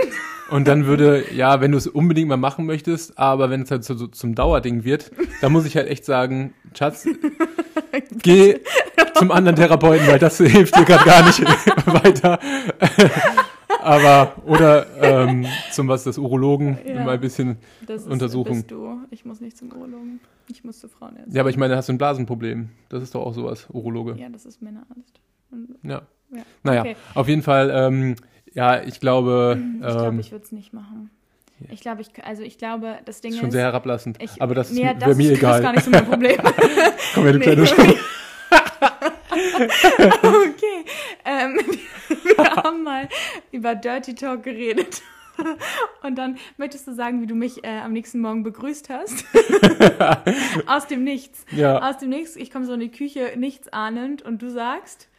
Und 0.51 0.67
dann 0.67 0.85
würde, 0.85 1.23
ja, 1.33 1.59
wenn 1.61 1.71
du 1.71 1.77
es 1.77 1.87
unbedingt 1.87 2.27
mal 2.29 2.37
machen 2.37 2.65
möchtest, 2.65 3.17
aber 3.17 3.49
wenn 3.49 3.61
es 3.63 3.71
halt 3.71 3.83
so, 3.83 3.95
so 3.95 4.05
zum 4.07 4.35
Dauerding 4.35 4.83
wird, 4.83 5.11
dann 5.41 5.51
muss 5.51 5.65
ich 5.65 5.75
halt 5.75 5.87
echt 5.87 6.05
sagen, 6.05 6.53
Schatz, 6.77 7.07
geh 8.21 8.59
zum 9.15 9.31
anderen 9.31 9.55
Therapeuten, 9.55 10.05
weil 10.07 10.19
das 10.19 10.37
hilft 10.39 10.77
dir 10.77 10.85
gerade 10.85 11.05
gar 11.05 11.25
nicht 11.25 11.41
weiter. 11.87 12.39
aber, 13.81 14.33
oder 14.45 14.85
ähm, 15.01 15.45
zum 15.71 15.87
was, 15.87 16.03
das 16.03 16.17
Urologen, 16.17 16.77
Ja. 16.85 17.03
mal 17.03 17.15
ein 17.15 17.21
bisschen. 17.21 17.57
Das 17.87 18.03
ist, 18.03 18.07
Untersuchung. 18.11 18.57
bist 18.57 18.71
du. 18.71 18.99
Ich 19.11 19.25
muss 19.25 19.41
nicht 19.41 19.57
zum 19.57 19.71
Urologen. 19.71 20.19
Ich 20.47 20.63
muss 20.63 20.79
zu 20.79 20.87
Frauenärztin. 20.89 21.33
Ja, 21.33 21.41
aber 21.41 21.49
ich 21.49 21.57
meine, 21.57 21.75
hast 21.75 21.89
du 21.89 21.93
ein 21.93 21.97
Blasenproblem. 21.97 22.69
Das 22.89 23.01
ist 23.01 23.15
doch 23.15 23.25
auch 23.25 23.33
sowas, 23.33 23.65
Urologe. 23.71 24.15
Ja, 24.19 24.29
das 24.29 24.45
ist 24.45 24.61
Männerarzt. 24.61 25.19
Ja. 25.83 26.03
Ja. 26.37 26.43
Naja, 26.63 26.81
Okay. 26.81 26.95
auf 27.13 27.27
jeden 27.27 27.41
Fall, 27.43 27.71
ähm, 27.73 28.15
ja, 28.53 28.81
ich 28.83 28.99
glaube, 28.99 29.57
Ich 29.75 29.81
glaube, 29.81 30.05
ähm, 30.07 30.19
ich 30.19 30.31
würde 30.31 30.45
es 30.45 30.51
nicht 30.51 30.73
machen. 30.73 31.09
Ich 31.69 31.79
glaube, 31.81 32.01
ich, 32.01 32.09
also 32.25 32.43
ich 32.43 32.57
glaube, 32.57 32.97
das 33.05 33.21
Ding 33.21 33.31
ist 33.31 33.39
schon 33.39 33.47
ist. 33.47 33.53
sehr 33.53 33.63
herablassend. 33.63 34.21
ich, 34.21 34.41
aber 34.41 34.55
das 34.55 34.71
ist, 34.71 34.77
mir- 34.77 34.93
das 34.93 35.07
wär 35.09 35.15
mir 35.15 35.31
ist 35.31 35.37
egal. 35.37 35.61
gar 35.61 35.71
nicht 35.71 35.83
so 35.85 35.91
mein 35.91 36.05
Problem. 36.05 36.37
Komm 37.13 37.23
her, 37.23 37.31
du 37.33 37.39
Nee. 37.39 37.45
kleine 37.45 37.63
okay. 40.21 40.85
Ähm, 41.25 41.59
wir 42.37 42.55
haben 42.55 42.83
mal 42.83 43.07
über 43.51 43.75
Dirty 43.75 44.15
Talk 44.15 44.43
geredet. 44.43 45.01
Und 46.03 46.17
dann 46.17 46.37
möchtest 46.57 46.87
du 46.87 46.93
sagen, 46.93 47.21
wie 47.21 47.27
du 47.27 47.35
mich 47.35 47.63
äh, 47.65 47.79
am 47.83 47.91
nächsten 47.91 48.21
Morgen 48.21 48.43
begrüßt 48.43 48.89
hast. 48.89 49.25
Aus 50.65 50.87
dem 50.87 51.03
Nichts. 51.03 51.45
Ja, 51.51 51.89
Aus 51.89 51.97
dem 51.97 52.09
Nichts. 52.09 52.35
Ich 52.37 52.51
komme 52.51 52.65
so 52.65 52.73
in 52.73 52.79
die 52.79 52.91
Küche, 52.91 53.33
nichts 53.35 53.67
ahnend, 53.73 54.21
und 54.21 54.41
du 54.41 54.49
sagst. 54.49 55.09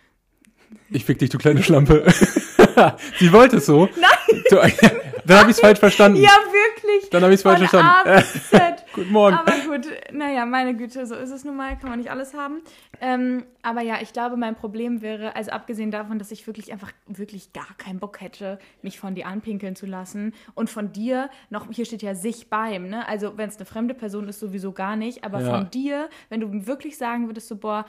Ich 0.90 1.04
fick 1.04 1.18
dich, 1.18 1.30
du 1.30 1.38
kleine 1.38 1.62
Schlampe. 1.62 2.04
Sie 3.18 3.32
wollte 3.32 3.56
es 3.56 3.66
so. 3.66 3.88
Nein. 3.98 4.42
Du, 4.50 4.56
dann 5.24 5.38
habe 5.38 5.50
ich 5.50 5.56
es 5.56 5.60
falsch 5.60 5.78
verstanden. 5.78 6.20
Ja, 6.20 6.30
wirklich. 6.30 7.10
Dann 7.10 7.22
habe 7.22 7.32
ich 7.32 7.38
es 7.38 7.42
falsch 7.42 7.62
A 7.62 7.66
verstanden. 7.68 8.26
bis 8.32 8.50
Z. 8.50 8.84
Guten 8.92 9.12
Morgen. 9.12 9.36
Aber 9.36 9.52
gut, 9.66 9.86
naja, 10.12 10.46
meine 10.46 10.74
Güte, 10.76 11.06
so 11.06 11.14
ist 11.14 11.30
es 11.30 11.44
nun 11.44 11.56
mal, 11.56 11.76
kann 11.78 11.90
man 11.90 11.98
nicht 11.98 12.10
alles 12.10 12.34
haben. 12.34 12.62
Ähm, 13.00 13.44
aber 13.62 13.80
ja, 13.82 13.96
ich 14.00 14.12
glaube, 14.12 14.36
mein 14.36 14.54
Problem 14.54 15.02
wäre, 15.02 15.34
also 15.36 15.50
abgesehen 15.50 15.90
davon, 15.90 16.18
dass 16.18 16.30
ich 16.30 16.46
wirklich 16.46 16.72
einfach 16.72 16.92
wirklich 17.06 17.52
gar 17.52 17.74
keinen 17.78 17.98
Bock 17.98 18.20
hätte, 18.20 18.58
mich 18.82 18.98
von 18.98 19.14
dir 19.14 19.26
anpinkeln 19.26 19.76
zu 19.76 19.86
lassen. 19.86 20.34
Und 20.54 20.70
von 20.70 20.92
dir, 20.92 21.30
noch, 21.50 21.66
hier 21.70 21.84
steht 21.84 22.02
ja 22.02 22.14
sich 22.14 22.48
beim, 22.48 22.88
ne? 22.88 23.06
Also 23.08 23.36
wenn 23.36 23.48
es 23.48 23.56
eine 23.56 23.66
fremde 23.66 23.94
Person 23.94 24.28
ist, 24.28 24.40
sowieso 24.40 24.72
gar 24.72 24.96
nicht. 24.96 25.24
Aber 25.24 25.40
Ja. 25.40 25.50
von 25.50 25.70
dir, 25.70 26.08
wenn 26.28 26.40
du 26.40 26.66
wirklich 26.66 26.96
sagen 26.96 27.26
würdest, 27.26 27.48
so, 27.48 27.56
boah, 27.56 27.84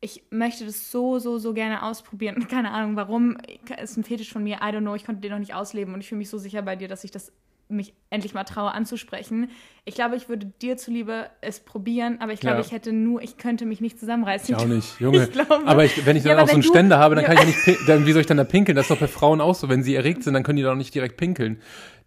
ich 0.00 0.22
möchte 0.30 0.64
das 0.66 0.90
so, 0.90 1.18
so, 1.18 1.38
so 1.38 1.54
gerne 1.54 1.82
ausprobieren. 1.82 2.46
Keine 2.50 2.70
Ahnung, 2.70 2.96
warum. 2.96 3.36
Ist 3.82 3.96
ein 3.96 4.04
Fetisch 4.04 4.32
von 4.32 4.42
mir. 4.44 4.56
I 4.56 4.66
don't 4.72 4.80
know. 4.80 4.94
Ich 4.94 5.04
konnte 5.04 5.20
den 5.20 5.32
noch 5.32 5.38
nicht 5.38 5.54
ausleben. 5.54 5.94
Und 5.94 6.00
ich 6.00 6.08
fühle 6.08 6.18
mich 6.18 6.30
so 6.30 6.38
sicher 6.38 6.62
bei 6.62 6.76
dir, 6.76 6.88
dass 6.88 7.02
ich 7.04 7.10
das 7.10 7.32
mich 7.68 7.94
endlich 8.10 8.32
mal 8.32 8.44
traue 8.44 8.70
anzusprechen. 8.70 9.50
Ich 9.84 9.96
glaube, 9.96 10.14
ich 10.14 10.28
würde 10.28 10.46
dir 10.62 10.76
zuliebe 10.76 11.28
es 11.40 11.58
probieren, 11.58 12.18
aber 12.20 12.32
ich 12.32 12.38
glaube, 12.38 12.58
Ja. 12.58 12.60
ich 12.64 12.70
hätte 12.70 12.92
nur, 12.92 13.20
ich 13.22 13.38
könnte 13.38 13.66
mich 13.66 13.80
nicht 13.80 13.98
zusammenreißen. 13.98 14.54
Ich 14.54 14.60
auch 14.62 14.68
nicht, 14.68 15.00
Junge. 15.00 15.24
Ich 15.24 15.32
glaube- 15.32 15.66
aber 15.66 15.84
ich, 15.84 16.06
wenn 16.06 16.16
ich 16.16 16.22
Ja, 16.22 16.30
dann 16.30 16.38
aber 16.38 16.44
auch 16.44 16.48
so 16.50 16.54
einen 16.54 16.62
du- 16.62 16.68
Ständer 16.68 16.98
habe, 16.98 17.16
dann 17.16 17.24
Ja. 17.24 17.34
kann 17.34 17.48
ich 17.48 17.56
ja 17.66 17.72
nicht, 17.72 17.88
dann, 17.88 18.06
wie 18.06 18.12
soll 18.12 18.20
ich 18.20 18.28
dann 18.28 18.36
da 18.36 18.44
pinkeln? 18.44 18.76
Das 18.76 18.84
ist 18.84 18.90
doch 18.92 19.00
bei 19.00 19.08
Frauen 19.08 19.40
auch 19.40 19.56
so. 19.56 19.68
Wenn 19.68 19.82
sie 19.82 19.96
erregt 19.96 20.22
sind, 20.22 20.34
dann 20.34 20.44
können 20.44 20.58
die 20.58 20.62
doch 20.62 20.76
nicht 20.76 20.94
direkt 20.94 21.16
pinkeln. 21.16 21.60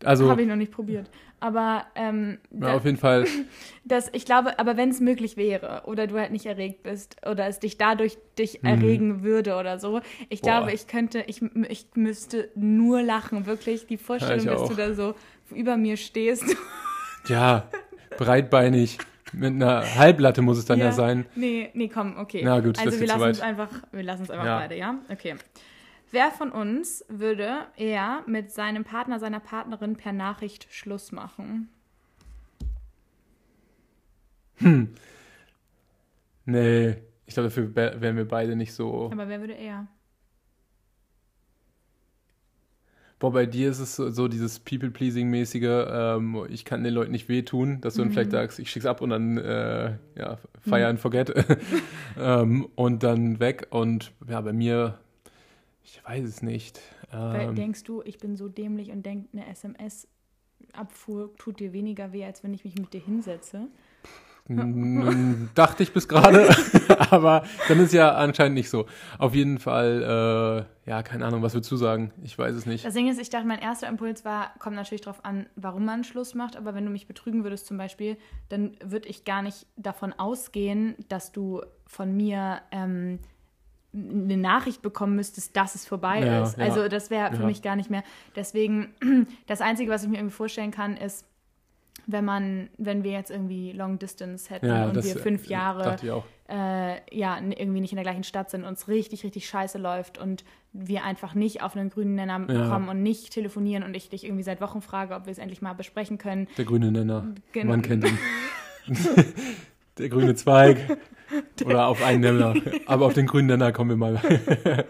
Also, 0.06 0.30
Habe 0.30 0.44
ich 0.44 0.48
noch 0.48 0.56
nicht 0.56 0.72
probiert. 0.72 1.10
Aber 1.42 1.86
ähm, 1.96 2.38
ja, 2.52 2.74
auf 2.74 2.86
jeden 2.86 2.98
Fall. 2.98 3.26
das, 3.86 4.10
ich 4.14 4.26
glaube, 4.26 4.60
aber 4.60 4.78
wenn 4.78 4.90
es 4.90 5.00
möglich 5.00 5.38
wäre 5.38 5.84
oder 5.86 6.08
du 6.08 6.18
halt 6.20 6.32
nicht 6.32 6.46
erregt 6.46 6.84
bist 6.84 7.18
oder 7.26 7.48
es 7.48 7.60
dich 7.60 7.78
dadurch 7.78 8.18
dich 8.38 8.62
Mhm. 8.62 8.68
erregen 8.68 9.24
würde 9.24 9.56
oder 9.56 9.80
so, 9.80 10.02
ich 10.30 10.42
Boah. 10.42 10.50
glaube, 10.52 10.72
ich 10.74 10.88
könnte, 10.88 11.24
ich, 11.28 11.42
ich 11.70 11.86
müsste 11.96 12.50
nur 12.56 13.02
lachen, 13.02 13.46
wirklich. 13.46 13.88
Die 13.88 13.98
Vorstellung, 13.98 14.40
ich 14.40 14.46
dass 14.52 14.62
auch. 14.62 14.70
du 14.70 14.76
da 14.76 14.94
so 14.94 15.16
über 15.52 15.78
mir 15.78 15.98
stehst. 15.98 16.44
Ja, 17.28 17.70
breitbeinig. 18.18 18.98
Mit 19.34 19.54
einer 19.54 19.84
Halblatte 19.96 20.42
muss 20.42 20.58
es 20.58 20.66
dann 20.66 20.80
ja, 20.80 20.92
sein. 20.92 21.26
Nee, 21.36 21.70
nee, 21.74 21.90
komm, 21.90 22.16
okay. 22.18 22.42
Na 22.44 22.60
gut, 22.62 22.78
das 22.78 22.86
also 22.88 23.00
wir 23.00 23.08
lassen 23.08 23.30
es 23.30 23.42
einfach, 23.42 23.70
wir 23.92 24.04
lassen 24.04 24.24
es 24.24 24.32
einfach 24.32 24.46
Ja. 24.46 24.58
beide, 24.60 24.76
ja? 24.78 24.96
Okay. 25.10 25.36
Wer 26.12 26.32
von 26.32 26.52
uns 26.52 27.06
würde 27.08 27.68
eher 27.78 28.24
mit 28.26 28.52
seinem 28.52 28.84
Partner, 28.84 29.20
seiner 29.20 29.40
Partnerin 29.40 29.96
per 29.96 30.12
Nachricht 30.12 30.68
Schluss 30.72 31.12
machen? 31.12 31.70
Nee, 36.46 36.96
ich 37.26 37.34
glaube, 37.36 37.50
dafür 37.50 37.76
wär- 37.76 38.02
wären 38.02 38.18
wir 38.18 38.28
beide 38.28 38.56
nicht 38.56 38.74
so. 38.74 39.10
Aber 39.12 39.28
wer 39.28 39.40
würde 39.40 39.54
eher? 39.54 39.88
Boah, 43.20 43.34
bei 43.34 43.46
dir 43.46 43.70
ist 43.70 43.80
es 43.80 43.96
so, 43.98 44.10
so 44.12 44.30
dieses 44.30 44.60
People-Pleasing-mäßige, 44.62 45.88
ähm, 45.92 46.46
ich 46.50 46.64
kann 46.64 46.86
den 46.86 46.94
Leuten 46.94 47.12
nicht 47.12 47.28
wehtun, 47.28 47.82
dass 47.82 47.96
du 47.96 48.00
dann 48.02 48.08
Mhm. 48.10 48.14
vielleicht 48.14 48.32
sagst, 48.32 48.60
ich 48.60 48.72
schick's 48.72 48.86
ab 48.86 49.02
und 49.02 49.10
dann, 49.10 49.38
äh, 49.38 49.98
ja, 50.18 50.38
fire 50.62 50.88
and 50.88 51.00
forget. 51.02 51.34
ähm, 52.18 52.68
und 52.76 53.04
dann 53.04 53.40
weg. 53.42 53.68
Und 53.72 54.14
ja, 54.28 54.40
bei 54.40 54.54
mir, 54.54 55.00
ich 55.92 56.04
weiß 56.06 56.24
es 56.24 56.42
nicht. 56.42 56.80
Weil 57.12 57.50
Ähm, 57.50 57.56
denkst 57.56 57.84
du, 57.84 58.02
ich 58.04 58.20
bin 58.20 58.36
so 58.36 58.48
dämlich 58.48 58.92
und 58.92 59.06
denk, 59.06 59.28
eine 59.34 59.48
SMS-Abfuhr 59.48 61.36
tut 61.38 61.60
dir 61.60 61.74
weniger 61.74 62.14
weh, 62.14 62.24
als 62.24 62.44
wenn 62.44 62.54
ich 62.54 62.64
mich 62.64 62.76
mit 62.76 62.94
dir 62.94 63.02
hinsetze? 63.02 63.68
Mm, 64.48 65.50
Dachte 65.54 65.84
ich 65.84 65.94
bis 65.94 66.08
gerade, 66.08 66.50
aber 67.12 67.44
dann 67.68 67.80
ist 67.80 67.94
ja 67.94 68.16
anscheinend 68.16 68.56
nicht 68.56 68.70
so. 68.70 68.88
Auf 69.20 69.36
jeden 69.36 69.60
Fall, 69.60 70.66
äh, 70.86 70.90
ja, 70.90 71.04
keine 71.04 71.26
Ahnung, 71.26 71.44
was 71.44 71.54
würdest 71.54 71.72
du 71.72 71.76
sagen? 71.76 72.12
Ich 72.24 72.38
weiß 72.38 72.56
es 72.56 72.66
nicht. 72.66 72.84
Das 72.84 72.96
Ding 72.96 73.08
ist, 73.08 73.20
ich 73.20 73.30
dachte, 73.30 73.48
mein 73.48 73.60
erster 73.60 73.88
Impuls 73.88 74.26
war, 74.26 74.52
kommt 74.58 74.76
natürlich 74.76 75.02
darauf 75.02 75.24
an, 75.24 75.48
warum 75.56 75.86
man 75.86 76.04
Schluss 76.04 76.34
macht, 76.34 76.56
aber 76.56 76.74
wenn 76.74 76.86
du 76.86 76.92
mich 76.92 77.08
betrügen 77.08 77.44
würdest 77.44 77.68
zum 77.68 77.78
Beispiel, 77.78 78.18
dann 78.50 78.76
würde 78.84 79.08
ich 79.08 79.24
gar 79.24 79.44
nicht 79.44 79.68
davon 79.76 80.14
ausgehen, 80.14 80.96
dass 81.10 81.32
du 81.32 81.62
von 81.86 82.16
mir 82.16 82.62
ähm, 82.72 83.20
eine 83.94 84.38
Nachricht 84.38 84.82
bekommen 84.82 85.16
müsstest, 85.16 85.56
dass 85.58 85.74
es 85.76 85.86
vorbei 85.86 86.20
Ja, 86.24 86.44
ist. 86.44 86.58
ja. 86.58 86.64
Also 86.66 86.88
das 86.88 87.10
wäre 87.10 87.32
für 87.34 87.42
Ja. 87.42 87.48
mich 87.48 87.62
gar 87.62 87.76
nicht 87.76 87.90
mehr. 87.90 88.04
Deswegen, 88.36 88.94
das 89.48 89.62
Einzige, 89.62 89.90
was 89.92 90.04
ich 90.04 90.10
mir 90.10 90.18
irgendwie 90.18 90.36
vorstellen 90.36 90.72
kann, 90.72 90.96
ist, 90.96 91.26
wenn 92.06 92.26
man, 92.26 92.70
wenn 92.78 93.04
wir 93.04 93.12
jetzt 93.12 93.30
irgendwie 93.30 93.72
Long 93.72 94.00
Distance 94.00 94.50
hätten 94.50 94.72
und 94.72 94.96
das 94.96 95.06
wir 95.06 95.16
fünf 95.22 95.48
äh, 95.48 95.52
Jahre 95.52 95.96
äh, 96.50 97.16
ja, 97.16 97.38
irgendwie 97.40 97.82
nicht 97.82 97.92
in 97.92 97.98
der 97.98 98.04
gleichen 98.04 98.24
Stadt 98.24 98.50
sind, 98.50 98.64
uns 98.64 98.88
richtig, 98.88 99.24
richtig 99.24 99.48
scheiße 99.48 99.78
läuft 99.78 100.18
und 100.18 100.44
wir 100.74 101.04
einfach 101.04 101.36
nicht 101.36 101.62
auf 101.62 101.76
einen 101.76 101.90
grünen 101.90 102.16
Nenner 102.16 102.40
kommen 102.48 102.90
und 102.90 103.04
nicht 103.04 103.32
telefonieren 103.34 103.84
und 103.84 103.94
ich 103.96 104.10
dich 104.10 104.24
irgendwie 104.24 104.44
seit 104.44 104.60
Wochen 104.62 104.82
frage, 104.82 105.14
ob 105.14 105.26
wir 105.26 105.32
es 105.32 105.38
endlich 105.38 105.62
mal 105.62 105.74
besprechen 105.74 106.18
können. 106.18 106.48
Der 106.58 106.66
grüne 106.66 106.92
Nenner. 106.92 107.28
Genau. 107.52 107.70
Man 107.72 107.82
kennt 107.84 108.06
ihn. 108.06 108.18
Der 110.00 110.10
grüne 110.10 110.36
Zweig. 110.36 110.98
Oder 111.66 111.88
auf 111.88 112.02
einen 112.02 112.22
Nenner. 112.22 112.56
Aber 112.88 113.06
auf 113.06 113.14
den 113.14 113.28
grünen 113.28 113.48
Nenner 113.48 113.72
kommen 113.72 113.92
wir 113.92 113.98
mal. 113.98 114.20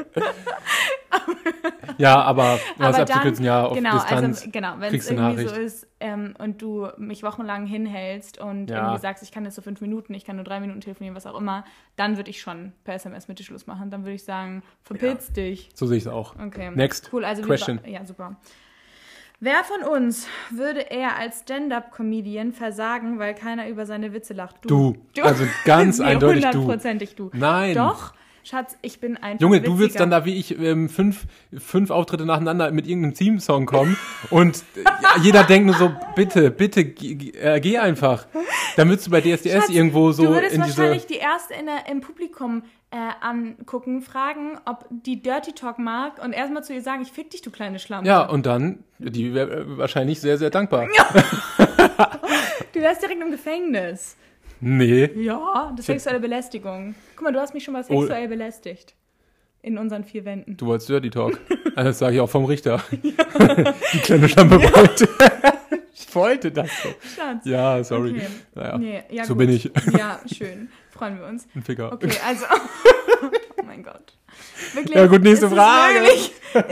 ja, 1.97 2.21
aber 2.21 2.59
um 2.77 2.83
das 2.83 2.95
abzukürzen, 2.97 3.43
ja, 3.43 3.65
auf 3.65 3.75
genau, 3.75 3.91
Distanz. 3.93 4.39
also 4.39 4.51
genau, 4.51 4.75
wenn 4.77 4.95
es 4.95 5.09
irgendwie 5.09 5.47
so 5.47 5.55
ist 5.55 5.87
ähm, 5.99 6.33
und 6.37 6.61
du 6.61 6.87
mich 6.97 7.23
wochenlang 7.23 7.65
hinhältst 7.65 8.39
und 8.39 8.69
Ja. 8.69 8.83
irgendwie 8.83 9.01
sagst, 9.01 9.21
ich 9.23 9.33
kann 9.33 9.43
jetzt 9.43 9.55
so 9.55 9.61
fünf 9.61 9.81
Minuten, 9.81 10.13
ich 10.13 10.23
kann 10.23 10.37
nur 10.37 10.45
drei 10.45 10.61
Minuten 10.61 10.79
telefonieren, 10.79 11.15
was 11.15 11.25
auch 11.25 11.37
immer, 11.37 11.65
dann 11.97 12.15
würde 12.15 12.29
ich 12.29 12.39
schon 12.39 12.71
per 12.85 12.95
SMS 12.95 13.27
mit 13.27 13.39
dir 13.39 13.43
Schluss 13.43 13.67
machen. 13.67 13.89
Dann 13.89 14.03
würde 14.03 14.13
ich 14.15 14.23
sagen, 14.23 14.63
verpilz 14.83 15.33
dich. 15.33 15.69
So 15.73 15.87
sehe 15.87 15.97
ich 15.97 16.03
es 16.03 16.07
auch. 16.07 16.35
Okay. 16.39 16.71
Next 16.73 17.09
Cool, 17.11 17.25
also 17.25 17.41
question. 17.41 17.81
Wir, 17.83 17.91
ja, 17.91 18.05
super. 18.05 18.37
Wer 19.41 19.63
von 19.63 19.87
uns 19.87 20.27
würde 20.49 20.81
eher 20.81 21.15
als 21.15 21.41
Stand-up-Comedian 21.41 22.51
versagen, 22.51 23.19
weil 23.19 23.33
keiner 23.33 23.69
über 23.69 23.85
seine 23.85 24.11
Witze 24.11 24.33
lacht? 24.33 24.57
Du. 24.67 24.97
Also 25.21 25.45
ganz 25.63 25.99
eindeutig 26.01 26.43
du. 26.43 26.59
Hundertprozentig 26.59 27.15
du. 27.15 27.31
Nein. 27.33 27.73
Doch, 27.73 28.13
Schatz, 28.43 28.77
ich 28.81 28.99
bin 28.99 29.17
einfach 29.17 29.41
Junge, 29.41 29.57
du 29.61 29.63
witziger. 29.63 29.79
willst 29.79 29.99
dann 29.99 30.11
da 30.11 30.25
wie 30.25 30.35
ich 30.35 30.57
ähm, 30.59 30.89
fünf, 30.89 31.25
fünf 31.57 31.89
Auftritte 31.91 32.25
nacheinander 32.25 32.71
mit 32.71 32.87
irgendeinem 32.87 33.13
Theme-Song 33.13 33.65
kommen 33.65 33.97
und 34.29 34.63
äh, 34.75 35.19
jeder 35.21 35.43
denkt 35.43 35.67
nur 35.67 35.75
so, 35.75 35.91
bitte, 36.15 36.51
bitte, 36.51 36.81
äh, 36.81 37.59
geh 37.59 37.77
einfach. 37.77 38.27
Dann 38.75 38.89
würdest 38.89 39.07
du 39.07 39.11
bei 39.11 39.21
DSDS 39.21 39.51
Schatz, 39.51 39.69
irgendwo 39.69 40.11
so 40.11 40.23
du 40.23 40.29
würdest 40.29 40.55
in 40.55 40.63
diese... 40.63 40.77
wahrscheinlich 40.77 41.07
die 41.07 41.17
erste 41.17 41.53
in 41.53 41.65
der, 41.65 41.87
im 41.89 42.01
Publikum 42.01 42.63
äh, 42.91 42.97
angucken, 43.21 44.01
fragen, 44.01 44.57
ob 44.65 44.85
die 44.89 45.21
Dirty 45.21 45.53
Talk 45.53 45.77
mag 45.79 46.23
und 46.23 46.33
erstmal 46.33 46.63
zu 46.63 46.73
ihr 46.73 46.81
sagen, 46.81 47.01
ich 47.01 47.11
fick 47.11 47.29
dich, 47.29 47.41
du 47.41 47.51
kleine 47.51 47.79
Schlampe. 47.79 48.07
Ja, 48.07 48.23
und 48.23 48.45
dann, 48.45 48.83
die 48.97 49.33
wäre 49.33 49.77
wahrscheinlich 49.77 50.21
sehr, 50.21 50.37
sehr 50.37 50.49
dankbar. 50.49 50.87
Du 52.73 52.81
wärst 52.81 53.01
direkt 53.01 53.21
im 53.21 53.31
Gefängnis. 53.31 54.15
Nee. 54.61 55.09
Ja, 55.15 55.69
das 55.71 55.81
ist 55.81 55.85
sexuelle 55.87 56.19
Belästigung. 56.19 56.95
Guck 57.15 57.23
mal, 57.25 57.31
du 57.33 57.39
hast 57.39 57.53
mich 57.53 57.63
schon 57.63 57.73
mal 57.73 57.83
Oh. 57.89 58.01
sexuell 58.01 58.27
belästigt. 58.27 58.95
In 59.61 59.77
unseren 59.77 60.03
vier 60.05 60.23
Wänden. 60.25 60.55
Du 60.57 60.67
wolltest 60.67 60.89
Dirty 60.89 61.09
Talk. 61.09 61.39
Also 61.75 61.89
Das 61.91 61.99
sage 61.99 62.15
ich 62.15 62.21
auch 62.21 62.29
vom 62.29 62.43
Richter. 62.45 62.81
Die 62.91 63.99
kleine 63.99 64.27
Schlampe 64.27 64.55
wollte. 64.61 65.07
ich 65.93 66.13
wollte 66.15 66.51
das 66.51 66.69
so. 66.83 66.89
Schatz. 67.15 67.45
Ja, 67.45 67.81
sorry. 67.83 68.11
Okay. 68.17 68.27
Naja, 68.55 68.77
Nee, 68.77 69.03
ja, 69.11 69.23
so 69.23 69.33
gut. 69.33 69.39
bin 69.45 69.49
ich. 69.51 69.71
Ja, 69.97 70.19
schön. 70.25 70.69
Freuen 70.89 71.19
wir 71.19 71.27
uns. 71.27 71.47
ein 71.55 71.63
Ficker. 71.63 71.93
Okay, 71.93 72.11
also. 72.27 72.45
oh 73.57 73.63
mein 73.65 73.83
Gott. 73.83 74.17
Wirklich. 74.73 74.95
Ja, 74.95 75.05
gut, 75.07 75.21
nächste 75.23 75.49
Frage. 75.49 75.99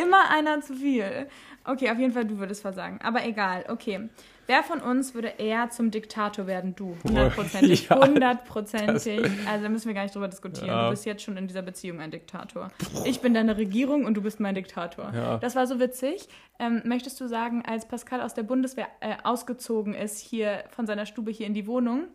Immer 0.01 0.29
einer 0.31 0.59
zu 0.61 0.73
viel. 0.73 1.27
Okay, 1.63 1.89
auf 1.91 1.99
jeden 1.99 2.11
Fall, 2.11 2.25
du 2.25 2.37
würdest 2.37 2.61
versagen. 2.61 2.99
Aber 3.01 3.23
egal, 3.25 3.63
okay. 3.69 4.09
Wer 4.47 4.63
von 4.63 4.79
uns 4.79 5.13
würde 5.13 5.33
eher 5.37 5.69
zum 5.69 5.91
Diktator 5.91 6.47
werden? 6.47 6.73
Du. 6.75 6.95
Hundertprozentig. 7.03 7.89
Ja, 7.89 8.05
Hundertprozentig. 8.05 9.29
Also 9.47 9.63
da 9.63 9.69
müssen 9.69 9.87
wir 9.87 9.93
gar 9.93 10.03
nicht 10.03 10.15
drüber 10.15 10.29
diskutieren. 10.29 10.67
Ja. 10.67 10.85
Du 10.85 10.91
bist 10.91 11.05
jetzt 11.05 11.21
schon 11.21 11.35
in 11.35 11.47
dieser 11.47 11.61
Beziehung 11.61 11.99
ein 11.99 12.11
Diktator. 12.11 12.71
Ich 13.05 13.19
bin 13.19 13.33
deine 13.33 13.57
Regierung 13.57 14.05
und 14.05 14.15
du 14.15 14.21
bist 14.21 14.39
mein 14.39 14.55
Diktator. 14.55 15.11
Ja. 15.13 15.37
Das 15.37 15.55
war 15.55 15.67
so 15.67 15.79
witzig. 15.79 16.29
Ähm, 16.59 16.81
möchtest 16.85 17.19
du 17.19 17.27
sagen, 17.27 17.63
als 17.67 17.87
Pascal 17.87 18.21
aus 18.21 18.33
der 18.33 18.43
Bundeswehr 18.43 18.87
äh, 19.01 19.15
ausgezogen 19.23 19.93
ist, 19.93 20.19
hier 20.19 20.63
von 20.69 20.87
seiner 20.87 21.05
Stube 21.05 21.29
hier 21.31 21.45
in 21.45 21.53
die 21.53 21.67
Wohnung, 21.67 22.05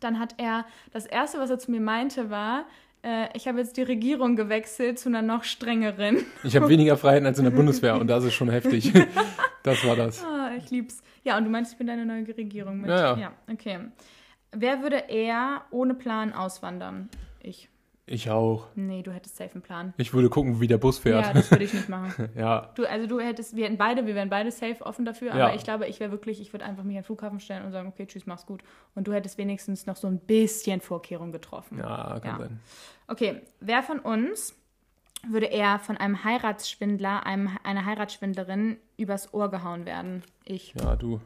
dann 0.00 0.18
hat 0.18 0.34
er, 0.38 0.64
das 0.92 1.06
Erste, 1.06 1.38
was 1.38 1.50
er 1.50 1.58
zu 1.58 1.70
mir 1.70 1.80
meinte, 1.80 2.30
war, 2.30 2.64
äh, 3.02 3.28
ich 3.34 3.46
habe 3.48 3.58
jetzt 3.58 3.76
die 3.76 3.82
Regierung 3.82 4.36
gewechselt 4.36 4.98
zu 4.98 5.08
einer 5.08 5.22
noch 5.22 5.44
strengeren. 5.44 6.26
Ich 6.42 6.56
habe 6.56 6.68
weniger 6.68 6.96
Freiheiten 6.96 7.26
als 7.26 7.38
in 7.38 7.44
der 7.44 7.50
Bundeswehr 7.56 7.96
und 7.96 8.08
das 8.08 8.24
ist 8.24 8.34
schon 8.34 8.50
heftig. 8.50 8.92
Das 9.62 9.86
war 9.86 9.94
das. 9.94 10.24
Ah, 10.50 10.56
ich 10.56 10.70
lieb's. 10.70 11.02
Ja, 11.24 11.36
und 11.38 11.44
du 11.44 11.50
meinst, 11.50 11.72
ich 11.72 11.78
bin 11.78 11.86
deine 11.86 12.04
neue 12.04 12.26
Regierung 12.26 12.80
mit. 12.80 12.90
Ja, 12.90 13.14
ja. 13.14 13.16
ja 13.18 13.32
okay. 13.50 13.78
Wer 14.52 14.82
würde 14.82 14.96
eher 15.08 15.62
ohne 15.70 15.94
Plan 15.94 16.32
auswandern? 16.32 17.08
Ich. 17.40 17.68
Ich 18.06 18.28
auch. 18.28 18.66
Nee, 18.74 19.02
du 19.02 19.12
hättest 19.12 19.36
safe 19.36 19.52
einen 19.52 19.62
Plan. 19.62 19.94
Ich 19.96 20.12
würde 20.12 20.28
gucken, 20.28 20.60
wie 20.60 20.66
der 20.66 20.78
Bus 20.78 20.96
Ja, 21.04 21.22
fährt. 21.22 21.36
das 21.36 21.48
würde 21.52 21.62
ich 21.62 21.72
nicht 21.72 21.88
machen. 21.88 22.28
Ja, 22.36 22.72
Du, 22.74 22.84
also 22.84 23.06
du 23.06 23.20
hättest, 23.20 23.54
wir 23.54 23.66
hätten 23.66 23.78
beide, 23.78 24.04
wir 24.04 24.16
wären 24.16 24.28
beide 24.28 24.50
safe 24.50 24.84
offen 24.84 25.04
dafür, 25.04 25.28
Ja. 25.36 25.46
aber 25.46 25.54
ich 25.54 25.62
glaube, 25.62 25.86
ich 25.86 26.00
wäre 26.00 26.10
wirklich, 26.10 26.40
ich 26.40 26.52
würde 26.52 26.64
einfach 26.64 26.82
mich 26.82 26.96
an 26.96 27.02
den 27.02 27.06
Flughafen 27.06 27.38
stellen 27.38 27.64
und 27.64 27.70
sagen, 27.70 27.86
okay, 27.88 28.06
tschüss, 28.06 28.26
mach's 28.26 28.46
gut. 28.46 28.64
Und 28.96 29.06
du 29.06 29.12
hättest 29.12 29.38
wenigstens 29.38 29.86
noch 29.86 29.94
so 29.94 30.08
ein 30.08 30.18
bisschen 30.18 30.80
Vorkehrung 30.80 31.30
getroffen. 31.30 31.78
ja, 31.78 32.18
kann 32.18 32.32
Ja. 32.32 32.38
sein. 32.38 32.60
Okay, 33.06 33.42
wer 33.60 33.84
von 33.84 34.00
uns 34.00 34.56
würde 35.28 35.46
eher 35.46 35.78
von 35.78 35.96
einem 35.96 36.24
Heiratsschwindler, 36.24 37.26
einem, 37.26 37.50
einer 37.62 37.84
Heiratsschwindlerin 37.84 38.76
übers 38.96 39.32
Ohr 39.34 39.50
gehauen 39.50 39.86
werden? 39.86 40.22
Ich. 40.44 40.74
Ja, 40.74 40.96
du. 40.96 41.20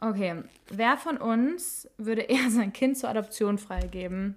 Okay, 0.00 0.42
wer 0.68 0.96
von 0.96 1.16
uns 1.16 1.88
würde 1.96 2.22
eher 2.22 2.50
sein 2.50 2.72
Kind 2.72 2.98
zur 2.98 3.08
Adoption 3.10 3.58
freigeben? 3.58 4.36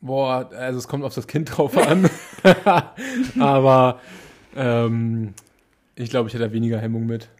Boah, 0.00 0.50
also 0.52 0.78
es 0.78 0.86
kommt 0.86 1.02
auf 1.02 1.14
das 1.14 1.26
Kind 1.26 1.56
drauf 1.56 1.78
an. 1.78 2.10
Aber 3.40 4.00
ähm, 4.54 5.32
ich 5.94 6.10
glaube, 6.10 6.28
ich 6.28 6.34
hätte 6.34 6.44
da 6.44 6.52
weniger 6.52 6.78
Hemmung 6.78 7.06
mit. 7.06 7.30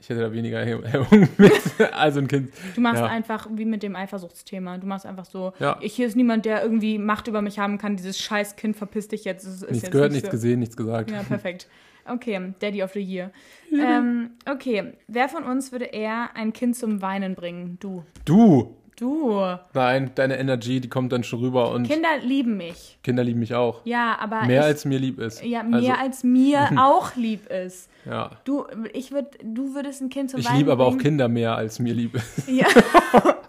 Ich 0.00 0.08
hätte 0.08 0.20
da 0.20 0.32
weniger 0.32 0.64
Hem- 0.64 0.82
Hemmung 0.84 1.28
mit. 1.36 1.52
Also 1.92 2.20
ein 2.20 2.28
Kind. 2.28 2.52
Du 2.74 2.80
machst 2.80 3.00
Ja. 3.00 3.06
einfach 3.06 3.46
wie 3.52 3.64
mit 3.64 3.82
dem 3.82 3.94
Eifersuchtsthema. 3.96 4.78
Du 4.78 4.86
machst 4.86 5.04
einfach 5.06 5.26
so, 5.26 5.52
Ja. 5.58 5.76
ich, 5.80 5.94
hier 5.94 6.06
ist 6.06 6.16
niemand, 6.16 6.44
der 6.46 6.62
irgendwie 6.62 6.98
Macht 6.98 7.28
über 7.28 7.42
mich 7.42 7.58
haben 7.58 7.78
kann. 7.78 7.96
Dieses 7.96 8.18
scheiß 8.18 8.56
Kind 8.56 8.76
verpiss 8.76 9.08
dich 9.08 9.24
jetzt. 9.24 9.44
Es 9.46 9.56
ist 9.56 9.60
Nichts 9.62 9.82
jetzt 9.82 9.92
gehört, 9.92 10.12
nicht 10.12 10.22
nichts 10.22 10.28
so. 10.28 10.32
gesehen, 10.32 10.60
nichts 10.60 10.76
gesagt. 10.76 11.10
Ja, 11.10 11.22
perfekt. 11.22 11.68
Okay, 12.06 12.54
Daddy 12.60 12.82
of 12.82 12.92
the 12.94 13.00
Year. 13.00 13.30
ähm, 13.72 14.30
okay, 14.50 14.94
wer 15.06 15.28
von 15.28 15.44
uns 15.44 15.70
würde 15.70 15.84
eher 15.84 16.30
ein 16.34 16.52
Kind 16.52 16.74
zum 16.76 17.02
Weinen 17.02 17.34
bringen? 17.34 17.76
Du. 17.80 18.04
Du! 18.24 18.74
Du. 19.00 19.40
Nein, 19.72 20.10
deine 20.14 20.38
Energy, 20.38 20.78
die 20.78 20.90
kommt 20.90 21.10
dann 21.12 21.24
schon 21.24 21.40
rüber 21.40 21.70
und 21.70 21.88
Kinder 21.88 22.18
lieben 22.22 22.58
mich. 22.58 22.98
Kinder 23.02 23.24
lieben 23.24 23.40
mich 23.40 23.54
auch. 23.54 23.80
Ja, 23.84 24.18
aber 24.20 24.42
Mehr 24.44 24.60
ich, 24.60 24.66
als 24.66 24.84
mir 24.84 24.98
lieb 24.98 25.18
ist. 25.18 25.42
ja, 25.42 25.62
mehr 25.62 25.92
also, 25.92 26.02
als 26.02 26.22
mir 26.22 26.68
auch 26.76 27.16
lieb 27.16 27.46
ist. 27.48 27.88
Ja. 28.04 28.32
Du, 28.44 28.66
ich 28.92 29.10
würd, 29.10 29.38
du 29.42 29.74
würdest 29.74 30.02
ein 30.02 30.10
Kind 30.10 30.30
zum 30.30 30.40
Ich 30.40 30.52
liebe 30.52 30.70
aber 30.70 30.84
auch 30.84 30.90
bringen. 30.90 31.02
Kinder 31.02 31.28
mehr 31.28 31.56
als 31.56 31.78
mir 31.78 31.94
lieb 31.94 32.14
ist. 32.14 32.48
Ja. 32.50 32.66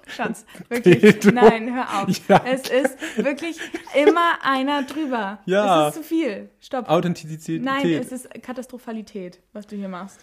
Schatz, 0.08 0.46
wirklich. 0.70 1.02
Pedro. 1.02 1.32
Nein, 1.32 1.74
hör 1.74 2.04
auf. 2.04 2.28
Ja. 2.30 2.42
Es 2.46 2.70
ist 2.70 2.98
wirklich 3.18 3.58
immer 4.06 4.40
einer 4.44 4.84
drüber. 4.84 5.40
Ja. 5.46 5.90
Es 5.90 5.96
ist 5.96 6.04
zu 6.04 6.08
viel. 6.08 6.50
Stopp. 6.62 6.90
Authentizität. 6.90 7.62
Nein, 7.62 7.90
es 7.94 8.12
ist 8.12 8.30
Katastrophalität, 8.42 9.40
was 9.54 9.68
du 9.68 9.76
hier 9.76 9.90
machst. 9.90 10.20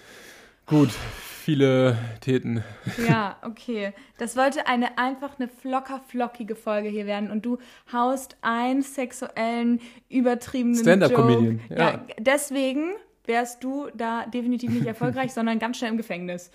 Gut, 0.68 0.90
viele 0.90 1.96
Täten. 2.20 2.62
Ja, 3.08 3.36
okay. 3.40 3.94
Das 4.18 4.36
wollte 4.36 4.66
eine 4.66 4.98
einfach 4.98 5.38
eine 5.38 5.48
flocker 5.48 5.98
flockige 6.08 6.54
Folge 6.54 6.90
hier 6.90 7.06
werden 7.06 7.30
und 7.30 7.46
du 7.46 7.56
haust 7.90 8.36
einen 8.42 8.82
sexuellen 8.82 9.80
übertriebenen 10.10 10.76
Stand-up-Comedian, 10.76 11.60
Joke. 11.70 11.80
ja. 11.80 12.00
deswegen 12.18 12.90
wärst 13.24 13.64
du 13.64 13.88
da 13.94 14.26
definitiv 14.26 14.70
nicht 14.70 14.84
erfolgreich, 14.84 15.32
sondern 15.34 15.58
ganz 15.58 15.78
schnell 15.78 15.92
im 15.92 15.96
Gefängnis. 15.96 16.50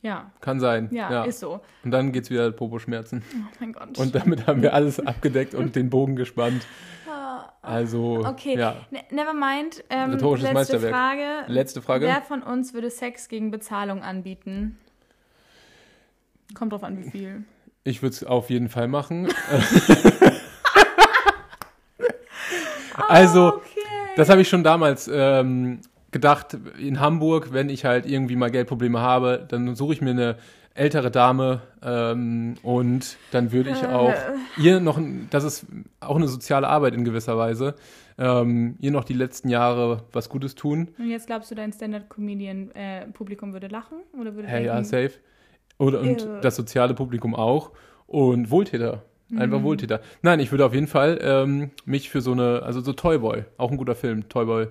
Ja, 0.00 0.30
Kann 0.40 0.60
sein. 0.60 0.88
ja, 0.92 1.24
ist 1.24 1.40
so. 1.40 1.60
Und 1.82 1.90
dann 1.90 2.12
geht's 2.12 2.30
wieder 2.30 2.52
Popo-Schmerzen. 2.52 3.24
Oh 3.34 3.56
mein 3.58 3.72
Gott. 3.72 3.98
Und 3.98 4.14
damit 4.14 4.46
haben 4.46 4.62
wir 4.62 4.74
alles 4.74 5.00
abgedeckt 5.00 5.54
und 5.54 5.74
den 5.74 5.90
Bogen 5.90 6.14
gespannt. 6.14 6.64
Also, 7.62 8.24
okay, 8.26 8.58
ja. 8.58 8.74
ne, 8.90 9.02
never 9.10 9.32
mind. 9.32 9.84
Ähm, 9.88 10.10
Rhetorisches 10.10 10.42
letzte 10.44 10.54
Meisterwerk. 10.54 10.92
Frage. 10.92 11.44
Letzte 11.46 11.80
Frage. 11.80 12.06
Wer 12.06 12.20
von 12.20 12.42
uns 12.42 12.74
würde 12.74 12.90
Sex 12.90 13.28
gegen 13.28 13.52
Bezahlung 13.52 14.02
anbieten? 14.02 14.78
Kommt 16.54 16.72
drauf 16.72 16.82
an, 16.82 16.98
wie 16.98 17.10
viel. 17.10 17.44
Ich 17.84 18.02
würde 18.02 18.14
es 18.14 18.24
auf 18.24 18.50
jeden 18.50 18.68
Fall 18.68 18.88
machen. 18.88 19.28
also, 23.08 23.54
Okay. 23.54 23.64
das 24.16 24.28
habe 24.28 24.42
ich 24.42 24.48
schon 24.48 24.64
damals 24.64 25.08
ähm, 25.12 25.80
gedacht. 26.12 26.56
In 26.78 27.00
Hamburg, 27.00 27.52
wenn 27.52 27.68
ich 27.68 27.84
halt 27.84 28.06
irgendwie 28.06 28.36
mal 28.36 28.50
Geldprobleme 28.50 29.00
habe, 29.00 29.44
dann 29.48 29.74
suche 29.74 29.94
ich 29.94 30.00
mir 30.00 30.10
eine 30.10 30.36
ältere 30.74 31.10
Dame 31.10 31.60
ähm, 31.82 32.54
und 32.62 33.16
dann 33.30 33.52
würde 33.52 33.70
ich 33.70 33.84
auch 33.86 34.14
ihr 34.56 34.80
noch, 34.80 34.98
das 35.30 35.44
ist 35.44 35.66
auch 36.00 36.16
eine 36.16 36.28
soziale 36.28 36.66
Arbeit 36.66 36.94
in 36.94 37.04
gewisser 37.04 37.36
Weise, 37.36 37.74
ähm, 38.18 38.76
ihr 38.80 38.90
noch 38.90 39.04
die 39.04 39.12
letzten 39.12 39.48
Jahre 39.48 40.04
was 40.12 40.28
Gutes 40.28 40.54
tun. 40.54 40.88
Und 40.98 41.10
jetzt 41.10 41.26
glaubst 41.26 41.50
du, 41.50 41.54
dein 41.54 41.72
Stand-Up-Comedian-Publikum 41.72 43.52
würde 43.52 43.68
lachen? 43.68 43.98
Oder 44.18 44.34
würde 44.34 44.48
Hey, 44.48 44.66
ja, 44.66 44.82
safe. 44.82 45.12
Oder, 45.78 46.00
und 46.00 46.22
Ew. 46.22 46.40
das 46.40 46.56
soziale 46.56 46.94
Publikum 46.94 47.34
auch. 47.34 47.72
Und 48.06 48.50
Wohltäter. 48.50 49.02
Einfach 49.36 49.60
Mhm. 49.60 49.64
Wohltäter. 49.64 50.00
Nein, 50.20 50.40
ich 50.40 50.50
würde 50.50 50.66
auf 50.66 50.74
jeden 50.74 50.86
Fall 50.86 51.18
ähm, 51.22 51.70
mich 51.86 52.10
für 52.10 52.20
so 52.20 52.32
eine, 52.32 52.62
also 52.62 52.82
so 52.82 52.92
Toyboy, 52.92 53.44
auch 53.56 53.70
ein 53.70 53.78
guter 53.78 53.94
Film, 53.94 54.28
Toyboy. 54.28 54.68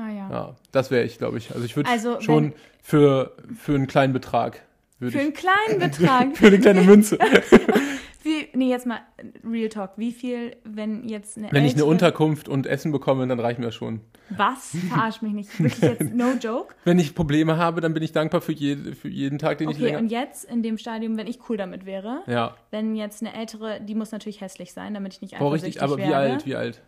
Ah 0.00 0.10
ja. 0.10 0.30
Ja, 0.30 0.56
das 0.72 0.90
wäre 0.90 1.04
ich, 1.04 1.18
glaube 1.18 1.36
ich. 1.38 1.50
Also 1.52 1.64
ich 1.64 1.76
würde 1.76 1.90
Also, 1.90 2.20
schon 2.20 2.54
für, 2.82 3.36
für 3.56 3.74
einen 3.74 3.86
kleinen 3.86 4.12
Betrag. 4.12 4.62
Für 4.98 5.08
ich, 5.08 5.18
einen 5.18 5.34
kleinen 5.34 5.78
Betrag. 5.78 6.34
für 6.36 6.46
eine 6.46 6.58
kleine 6.58 6.82
Münze. 6.82 7.18
wie, 8.22 8.48
nee, 8.54 8.70
jetzt 8.70 8.86
mal 8.86 9.00
Real 9.44 9.68
Talk. 9.68 9.92
Wie 9.96 10.12
viel, 10.12 10.56
wenn 10.64 11.08
jetzt 11.08 11.36
eine 11.36 11.48
Wenn 11.52 11.64
ich 11.64 11.74
eine 11.74 11.84
Unterkunft 11.84 12.48
und 12.48 12.66
Essen 12.66 12.92
bekomme, 12.92 13.26
dann 13.26 13.40
reicht 13.40 13.58
mir 13.58 13.72
schon. 13.72 14.00
Was? 14.30 14.76
Verarsch 14.88 15.22
mich 15.22 15.32
nicht. 15.32 15.58
Wirklich 15.60 15.80
jetzt 15.82 16.14
no 16.14 16.32
joke? 16.40 16.74
Wenn 16.84 16.98
ich 16.98 17.14
Probleme 17.14 17.56
habe, 17.56 17.80
dann 17.80 17.92
bin 17.94 18.02
ich 18.02 18.12
dankbar 18.12 18.40
für, 18.40 18.52
jede, 18.52 18.94
für 18.94 19.08
jeden 19.08 19.38
Tag, 19.38 19.58
den 19.58 19.68
ich 19.70 19.76
Okay, 19.76 19.86
länger. 19.86 19.98
und 19.98 20.08
jetzt 20.08 20.44
in 20.44 20.62
dem 20.62 20.78
Stadium, 20.78 21.16
wenn 21.16 21.26
ich 21.26 21.40
cool 21.48 21.56
damit 21.56 21.84
wäre, 21.84 22.22
Ja, 22.26 22.54
wenn 22.70 22.94
jetzt 22.94 23.22
eine 23.22 23.34
ältere, 23.34 23.80
die 23.80 23.94
muss 23.94 24.12
natürlich 24.12 24.40
hässlich 24.40 24.72
sein, 24.72 24.94
damit 24.94 25.14
ich 25.14 25.20
nicht 25.20 25.34
oh, 25.34 25.46
eifersüchtig 25.46 25.66
richtig, 25.66 25.82
aber 25.82 25.96
wie 25.96 26.02
werde. 26.02 26.14
alt, 26.16 26.46
wie 26.46 26.54
alt? 26.56 26.80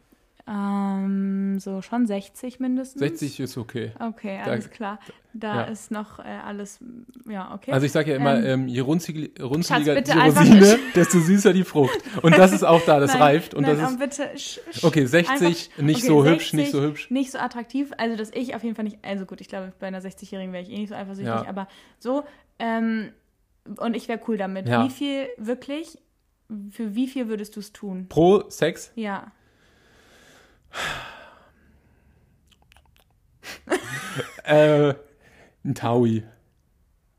Ähm, 0.46 1.58
so 1.60 1.82
schon 1.82 2.06
60 2.06 2.58
mindestens. 2.60 2.98
60 3.00 3.40
ist 3.40 3.56
okay. 3.56 3.92
Okay, 4.00 4.40
Da- 4.44 4.50
alles 4.50 4.70
klar. 4.70 4.98
Da 5.34 5.54
ja. 5.54 5.62
ist 5.62 5.90
noch 5.90 6.18
äh, 6.18 6.22
alles, 6.22 6.78
ja, 7.28 7.54
okay. 7.54 7.72
Also 7.72 7.86
ich 7.86 7.92
sage 7.92 8.10
ja 8.10 8.16
immer, 8.16 8.36
Ähm, 8.44 8.62
ähm, 8.62 8.68
je 8.68 8.82
bitte 8.82 10.12
die 10.12 10.18
Rosine, 10.18 10.78
desto 10.94 11.20
süßer 11.20 11.52
die 11.52 11.64
Frucht. 11.64 11.98
Und 12.22 12.36
das 12.36 12.52
ist 12.52 12.64
auch 12.64 12.82
da, 12.84 12.98
das 13.00 13.12
Nein, 13.14 13.22
reift. 13.22 13.54
Und 13.54 13.62
nein, 13.62 13.78
das 13.78 13.92
ist, 13.92 13.98
bitte, 13.98 14.86
okay, 14.86 15.06
60, 15.06 15.30
einfach- 15.30 15.82
nicht 15.82 15.98
okay, 16.00 16.06
so 16.06 16.24
hübsch, 16.24 16.50
60, 16.50 16.52
nicht 16.54 16.70
so 16.72 16.82
hübsch. 16.82 17.10
Nicht 17.10 17.30
so 17.30 17.38
attraktiv, 17.38 17.92
also 17.96 18.16
dass 18.16 18.30
ich 18.34 18.54
auf 18.54 18.62
jeden 18.62 18.74
Fall 18.74 18.84
nicht, 18.84 18.98
also 19.02 19.24
gut, 19.24 19.40
ich 19.40 19.48
glaube, 19.48 19.72
bei 19.78 19.86
einer 19.86 20.00
60-Jährigen 20.02 20.52
wäre 20.52 20.62
ich 20.64 20.70
eh 20.70 20.78
nicht 20.78 20.88
so 20.90 20.94
eifersüchtig, 20.96 21.32
Ja. 21.32 21.46
aber 21.48 21.66
so, 21.98 22.24
ähm, 22.58 23.10
und 23.78 23.94
ich 23.96 24.08
wäre 24.08 24.20
cool 24.28 24.36
damit. 24.36 24.68
Ja. 24.68 24.84
Wie 24.84 24.90
viel 24.90 25.28
wirklich, 25.38 25.96
für 26.70 26.94
wie 26.94 27.06
viel 27.06 27.28
würdest 27.28 27.54
du 27.56 27.60
es 27.60 27.72
tun? 27.72 28.06
Pro 28.08 28.50
Sex, 28.50 28.92
Ja. 28.96 29.30
Äh, 34.44 34.94
ein 35.64 35.74
Taui. 35.74 36.24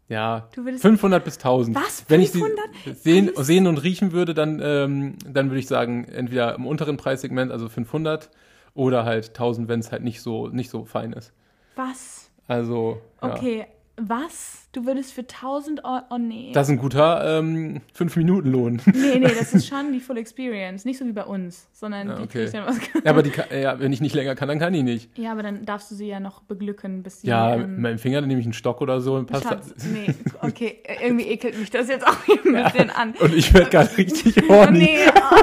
Ja, 0.10 0.50
Du 0.54 0.66
würdest, 0.66 0.82
500 0.84 1.24
bis 1.24 1.38
1000. 1.38 1.76
Was? 1.76 2.06
Wenn 2.08 2.22
ich 2.22 2.32
sie 2.32 2.40
500? 2.40 2.98
sehen, 2.98 3.32
sehen 3.38 3.68
und 3.68 3.78
riechen 3.82 4.12
würde, 4.12 4.34
dann, 4.34 4.60
ähm, 4.62 5.16
dann 5.26 5.50
würde 5.50 5.60
ich 5.60 5.68
sagen, 5.68 6.06
entweder 6.06 6.54
im 6.56 6.68
unteren 6.68 6.98
Preissegment, 6.98 7.52
also 7.52 7.70
500, 7.70 8.30
oder 8.76 9.06
halt 9.06 9.30
1000, 9.30 9.68
wenn 9.70 9.80
es 9.80 9.92
halt 9.92 10.04
nicht 10.04 10.22
so, 10.22 10.50
nicht 10.50 10.70
so 10.70 10.86
fein 10.86 11.14
ist. 11.14 11.32
was? 11.76 12.30
Also, 12.48 13.02
ja. 13.22 13.34
Okay, 13.34 13.66
was? 13.98 14.68
Du 14.72 14.86
würdest 14.88 15.14
für 15.14 15.22
1000 15.22 15.86
Euro, 15.86 16.02
oh 16.10 16.18
nee. 16.18 16.52
Das 16.54 16.68
ist 16.68 16.72
ein 16.72 16.78
guter 16.80 17.40
ähm, 17.40 17.82
5-Minuten-Lohn. 17.96 18.82
nee, 18.88 19.20
nee, 19.20 19.28
das 19.38 19.54
ist 19.54 19.68
schon 19.70 19.94
die 19.94 20.00
Full 20.00 20.18
Experience. 20.18 20.84
Nicht 20.84 20.98
so 20.98 21.06
wie 21.06 21.12
bei 21.12 21.24
uns, 21.26 21.68
sondern 21.74 22.08
Ja, 22.08 22.16
die 22.16 22.24
okay. 22.24 22.42
kriegt 22.46 22.54
dann 22.56 22.66
was. 22.66 22.78
Ja, 23.04 23.12
aber 23.12 23.22
die, 23.22 23.30
kann- 23.30 23.46
ja, 23.52 23.80
wenn 23.80 23.94
ich 23.94 24.02
nicht 24.02 24.16
länger 24.16 24.34
kann, 24.36 24.48
dann 24.48 24.58
kann 24.58 24.74
ich 24.74 24.82
nicht. 24.84 25.16
Ja, 25.18 25.32
aber 25.32 25.44
dann 25.44 25.64
darfst 25.66 25.92
du 25.92 25.96
sie 25.96 26.08
ja 26.08 26.20
noch 26.20 26.42
beglücken, 26.42 27.04
bis 27.04 27.22
sie. 27.22 27.28
Ja, 27.28 27.56
mit 27.56 27.68
ähm, 27.68 27.82
meinem 27.82 28.00
Finger, 28.00 28.22
dann 28.22 28.30
nehme 28.30 28.40
ich 28.40 28.48
einen 28.48 28.54
Stock 28.54 28.82
oder 28.82 29.00
so 29.00 29.14
und 29.16 29.28
passt 29.28 29.44
Schatz, 29.44 29.74
das. 29.76 29.86
nee, 29.86 30.08
okay, 30.42 30.80
irgendwie 31.04 31.28
ekelt 31.28 31.60
mich 31.60 31.70
das 31.70 31.88
jetzt 31.88 32.08
auch 32.08 32.18
ein 32.28 32.64
bisschen 32.64 32.90
an. 32.90 33.14
Und 33.20 33.34
ich 33.36 33.54
werde 33.54 33.70
gerade 33.70 33.96
richtig 33.98 34.42
Oh, 34.50 34.54
horny. 34.66 34.80
nee, 34.80 34.98
oh, 35.08 35.36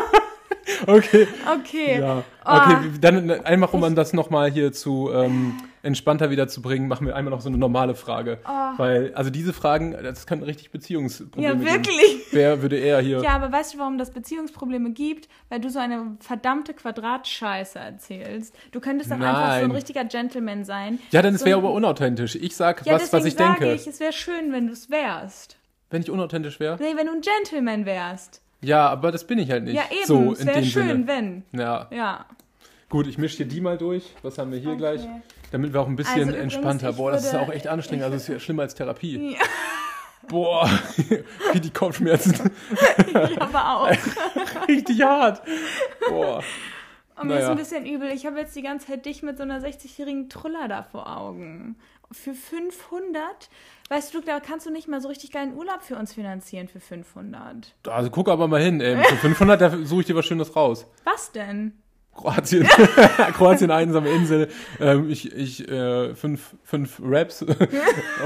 Okay. 0.86 1.26
okay. 1.58 2.00
Ja. 2.00 2.24
Oh. 2.44 2.50
Okay, 2.52 2.76
dann 3.00 3.30
einmal, 3.44 3.68
um 3.70 3.84
an 3.84 3.94
das 3.94 4.12
nochmal 4.12 4.50
hier 4.50 4.72
zu 4.72 5.10
ähm, 5.12 5.58
entspannter 5.82 6.30
wieder 6.30 6.48
zu 6.48 6.62
bringen, 6.62 6.88
machen 6.88 7.06
wir 7.06 7.14
einmal 7.16 7.30
noch 7.30 7.40
so 7.42 7.48
eine 7.48 7.58
normale 7.58 7.94
Frage. 7.94 8.38
Weil, 8.76 9.12
also 9.14 9.30
diese 9.30 9.52
Fragen, 9.52 9.92
das 9.92 10.26
kann 10.26 10.42
richtig 10.42 10.70
Beziehungsprobleme 10.70 11.46
Ja, 11.46 11.52
geben. 11.54 11.64
wirklich. 11.66 12.26
Wer 12.32 12.62
würde 12.62 12.78
eher 12.78 13.00
hier. 13.00 13.20
Ja, 13.22 13.30
aber 13.30 13.52
weißt 13.52 13.74
du, 13.74 13.78
warum 13.78 13.98
das 13.98 14.10
Beziehungsprobleme 14.10 14.90
gibt? 14.92 15.28
Weil 15.48 15.60
du 15.60 15.70
so 15.70 15.78
eine 15.78 16.16
verdammte 16.20 16.74
Quadratscheiße 16.74 17.78
erzählst. 17.78 18.54
Du 18.72 18.80
könntest 18.80 19.10
doch 19.10 19.16
einfach 19.16 19.58
so 19.58 19.64
ein 19.64 19.70
richtiger 19.70 20.04
Gentleman 20.04 20.64
sein. 20.64 20.98
Ja, 21.10 21.22
dann 21.22 21.36
so 21.36 21.44
wäre 21.44 21.58
ein- 21.58 21.64
aber 21.64 21.72
unauthentisch. 21.74 22.36
Ich 22.36 22.56
sag, 22.56 22.84
Ja, 22.86 22.94
was, 22.94 23.02
was 23.02 23.10
deswegen 23.24 23.28
ich 23.28 23.36
denke. 23.36 23.60
sage 23.64 23.74
ich, 23.74 23.86
es 23.86 24.00
wäre 24.00 24.12
schön, 24.12 24.52
wenn 24.52 24.66
du 24.66 24.72
es 24.72 24.90
wärst. 24.90 25.56
Wenn 25.90 26.02
ich 26.02 26.10
unauthentisch 26.10 26.58
wäre. 26.60 26.76
Nee, 26.80 26.96
wenn 26.96 27.06
du 27.06 27.12
ein 27.12 27.20
Gentleman 27.20 27.84
wärst. 27.84 28.40
Ja, 28.62 28.88
aber 28.88 29.10
das 29.12 29.26
bin 29.26 29.38
ich 29.38 29.50
halt 29.50 29.64
nicht. 29.64 29.74
Ja, 29.76 29.84
eben. 29.90 30.06
So, 30.06 30.32
es 30.32 30.44
wäre 30.44 30.62
schön, 30.64 30.86
Sinne. 30.88 31.06
wenn. 31.06 31.42
Ja, 31.52 31.88
Ja. 31.90 32.26
gut, 32.88 33.06
ich 33.06 33.16
mische 33.18 33.38
hier 33.38 33.46
die 33.46 33.60
mal 33.60 33.78
durch. 33.78 34.14
Was 34.22 34.36
haben 34.38 34.52
wir 34.52 34.58
hier 34.58 34.70
Okay. 34.70 34.78
gleich? 34.78 35.00
Damit 35.52 35.72
wir 35.72 35.80
auch 35.80 35.88
ein 35.88 35.96
bisschen 35.96 36.28
Also 36.28 36.36
entspannter. 36.38 36.92
Boah, 36.92 37.10
das 37.12 37.24
ist 37.24 37.34
auch 37.34 37.48
echt 37.50 37.66
anstrengend. 37.66 38.04
Also, 38.04 38.14
das 38.16 38.22
ist 38.24 38.28
ja 38.28 38.38
schlimmer 38.38 38.62
als 38.62 38.74
Therapie. 38.74 39.32
Ja, 39.32 39.38
Boah, 40.28 40.68
wie 41.52 41.60
die 41.60 41.70
Kopfschmerzen. 41.70 42.50
ich 43.08 43.40
aber 43.42 43.76
auch. 43.78 43.88
Richtig 44.68 45.02
hart. 45.02 45.42
Boah. 46.08 46.42
Und 47.16 47.28
mir 47.28 47.34
ist 47.34 47.40
Naja. 47.40 47.50
ein 47.50 47.56
bisschen 47.56 47.84
übel. 47.86 48.08
Ich 48.12 48.26
habe 48.26 48.38
jetzt 48.38 48.54
die 48.54 48.62
ganze 48.62 48.86
Zeit 48.88 49.04
dich 49.06 49.22
mit 49.22 49.36
so 49.38 49.42
einer 49.42 49.60
60-jährigen 49.60 50.28
Truller 50.28 50.68
da 50.68 50.82
vor 50.84 51.10
Augen. 51.18 51.76
Für 52.12 52.34
500? 52.34 53.48
Weißt 53.88 54.14
du, 54.14 54.20
da 54.20 54.40
kannst 54.40 54.66
du 54.66 54.70
nicht 54.70 54.88
mal 54.88 55.00
so 55.00 55.08
richtig 55.08 55.30
geilen 55.30 55.54
Urlaub 55.54 55.82
für 55.82 55.96
uns 55.96 56.14
finanzieren 56.14 56.68
für 56.68 56.80
500. 56.80 57.74
Also 57.88 58.10
guck 58.10 58.28
aber 58.28 58.48
mal 58.48 58.60
hin. 58.60 58.80
Ey. 58.80 59.02
Für 59.04 59.16
500, 59.16 59.60
da 59.60 59.70
suche 59.84 60.00
ich 60.00 60.06
dir 60.06 60.16
was 60.16 60.26
Schönes 60.26 60.54
raus. 60.56 60.86
Was 61.04 61.32
denn? 61.32 61.72
Kroatien, 62.14 62.64
Kroatien, 63.34 63.70
einsame 63.70 64.10
Insel. 64.10 64.48
Ähm, 64.80 65.08
ich, 65.08 65.32
ich, 65.32 65.68
äh, 65.68 66.14
fünf, 66.14 66.56
fünf 66.64 67.00
Raps 67.02 67.42
und, 67.42 67.56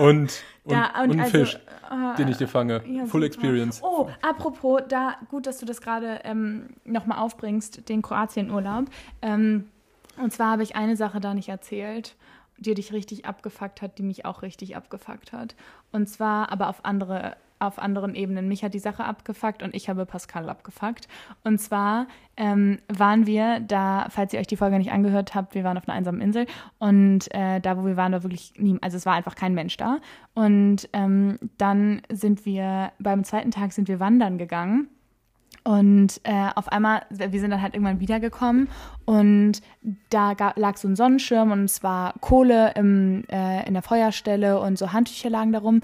und, 0.00 0.32
Da, 0.64 0.86
und 1.02 1.10
einen 1.10 1.20
also, 1.20 1.38
Fisch, 1.38 1.54
äh, 1.90 2.16
den 2.16 2.28
ich 2.28 2.38
dir 2.38 2.48
fange. 2.48 2.82
Ja, 2.86 3.04
Full 3.04 3.22
super. 3.22 3.24
Experience. 3.26 3.82
Oh, 3.82 4.08
apropos, 4.22 4.82
da 4.88 5.16
gut, 5.30 5.46
dass 5.46 5.58
du 5.58 5.66
das 5.66 5.80
gerade 5.80 6.20
ähm, 6.24 6.70
nochmal 6.84 7.18
aufbringst, 7.18 7.88
den 7.88 8.02
Kroatien-Urlaub. 8.02 8.86
Ähm, 9.22 9.68
und 10.16 10.32
zwar 10.32 10.52
habe 10.52 10.62
ich 10.62 10.76
eine 10.76 10.96
Sache 10.96 11.20
da 11.20 11.34
nicht 11.34 11.48
erzählt, 11.48 12.16
die 12.58 12.74
dich 12.74 12.92
richtig 12.92 13.26
abgefuckt 13.26 13.82
hat, 13.82 13.98
die 13.98 14.02
mich 14.02 14.24
auch 14.24 14.42
richtig 14.42 14.76
abgefuckt 14.76 15.32
hat. 15.32 15.54
Und 15.92 16.08
zwar 16.08 16.50
aber 16.52 16.68
auf 16.68 16.84
andere 16.84 17.36
auf 17.60 17.78
anderen 17.78 18.14
Ebenen. 18.14 18.48
Mich 18.48 18.62
hat 18.64 18.74
die 18.74 18.78
Sache 18.78 19.04
abgefuckt 19.04 19.62
und 19.62 19.74
ich 19.74 19.88
habe 19.88 20.06
Pascal 20.06 20.48
abgefuckt. 20.48 21.08
Und 21.42 21.58
zwar 21.58 22.06
ähm, 22.36 22.78
waren 22.88 23.26
wir 23.26 23.60
da, 23.60 24.06
falls 24.10 24.32
ihr 24.32 24.40
euch 24.40 24.46
die 24.46 24.56
Folge 24.56 24.78
nicht 24.78 24.92
angehört 24.92 25.34
habt, 25.34 25.54
wir 25.54 25.64
waren 25.64 25.78
auf 25.78 25.88
einer 25.88 25.96
einsamen 25.96 26.20
Insel 26.20 26.46
und 26.78 27.32
äh, 27.32 27.60
da, 27.60 27.78
wo 27.78 27.86
wir 27.86 27.96
waren, 27.96 28.12
war 28.12 28.22
wirklich 28.22 28.52
nie, 28.58 28.76
also 28.80 28.96
es 28.96 29.06
war 29.06 29.14
einfach 29.14 29.34
kein 29.34 29.54
Mensch 29.54 29.76
da. 29.76 29.98
Und 30.34 30.88
ähm, 30.92 31.38
dann 31.58 32.02
sind 32.10 32.44
wir, 32.44 32.92
beim 32.98 33.24
zweiten 33.24 33.50
Tag 33.50 33.72
sind 33.72 33.88
wir 33.88 34.00
wandern 34.00 34.38
gegangen. 34.38 34.88
Und 35.64 36.20
äh, 36.24 36.50
auf 36.54 36.68
einmal, 36.68 37.02
wir 37.08 37.40
sind 37.40 37.50
dann 37.50 37.62
halt 37.62 37.72
irgendwann 37.72 37.98
wiedergekommen 37.98 38.68
und 39.06 39.62
da 40.10 40.34
gab, 40.34 40.58
lag 40.58 40.76
so 40.76 40.86
ein 40.86 40.94
Sonnenschirm 40.94 41.52
und 41.52 41.64
es 41.64 41.82
war 41.82 42.12
Kohle 42.20 42.72
im, 42.76 43.24
äh, 43.30 43.66
in 43.66 43.72
der 43.72 43.82
Feuerstelle 43.82 44.60
und 44.60 44.78
so 44.78 44.92
Handtücher 44.92 45.30
lagen 45.30 45.52
darum. 45.52 45.80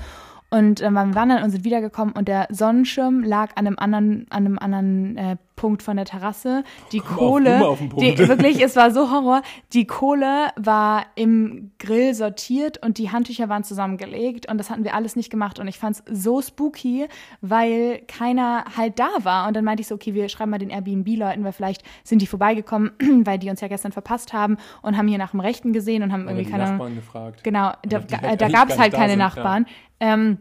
Und 0.51 0.81
dann 0.81 0.95
waren 0.95 1.11
wir 1.11 1.15
wandern 1.15 1.43
und 1.43 1.51
sind 1.51 1.65
wiedergekommen 1.65 2.15
und 2.15 2.29
der 2.29 2.49
Sonnenschirm 2.51 3.23
lag 3.23 3.53
an 3.55 3.67
einem 3.67 3.79
anderen, 3.79 4.27
an 4.31 4.47
einem 4.47 4.59
anderen 4.59 5.17
äh, 5.17 5.37
Punkt 5.61 5.83
von 5.83 5.97
der 5.97 6.07
Terrasse. 6.07 6.65
Die 6.91 7.03
auf- 7.03 7.07
Kohle, 7.17 7.67
auf 7.69 7.79
Punkt. 7.79 8.01
die, 8.01 8.17
wirklich, 8.17 8.63
es 8.63 8.77
war 8.77 8.91
so 8.91 9.11
Horror. 9.11 9.43
Die 9.75 9.87
Kohle 9.87 10.49
war 10.57 11.05
im 11.17 11.73
Grill 11.79 12.15
sortiert 12.15 12.83
und 12.83 12.97
die 12.97 13.11
Handtücher 13.13 13.51
waren 13.51 13.63
zusammengelegt 13.63 14.51
und 14.51 14.57
das 14.57 14.71
hatten 14.71 14.85
wir 14.85 14.95
alles 14.95 15.17
nicht 15.17 15.29
gemacht 15.29 15.59
und 15.59 15.69
ich 15.69 15.79
fand 15.79 15.97
es 15.97 16.23
so 16.25 16.41
spooky, 16.41 17.09
weil 17.43 18.01
keiner 18.09 18.65
halt 18.75 18.99
da 18.99 19.11
war 19.23 19.47
und 19.49 19.55
dann 19.55 19.65
meinte 19.65 19.83
ich 19.83 19.87
so, 19.89 19.97
okay, 19.97 20.15
wir 20.15 20.31
schreiben 20.31 20.51
mal 20.51 20.59
den 20.59 20.71
Airbnb-Leuten, 20.71 21.45
weil 21.45 21.53
vielleicht 21.53 21.83
sind 22.05 22.23
die 22.23 22.27
vorbeigekommen, 22.27 22.93
weil 23.25 23.39
die 23.39 23.51
uns 23.51 23.61
ja 23.61 23.69
gestern 23.69 23.93
verpasst 23.93 24.33
haben 24.33 24.57
und 24.81 24.97
haben 24.97 25.09
hier 25.09 25.19
nach 25.19 25.33
dem 25.33 25.41
Rechten 25.41 25.75
gesehen 25.75 26.03
und 26.03 26.11
haben 26.11 26.23
Oder 26.23 26.33
irgendwie 26.33 26.51
keine. 26.51 26.65
Nachbarn 26.71 26.95
gefragt. 26.95 27.45
Genau, 27.45 27.73
da, 27.83 27.99
da, 27.99 28.17
eigentlich 28.19 28.53
gab 28.53 28.71
es 28.71 28.79
halt 28.79 28.95
keine 28.95 29.11
sind, 29.13 29.21
ja. 29.21 29.27
Nachbarn. 29.27 29.67
Ähm, 30.01 30.39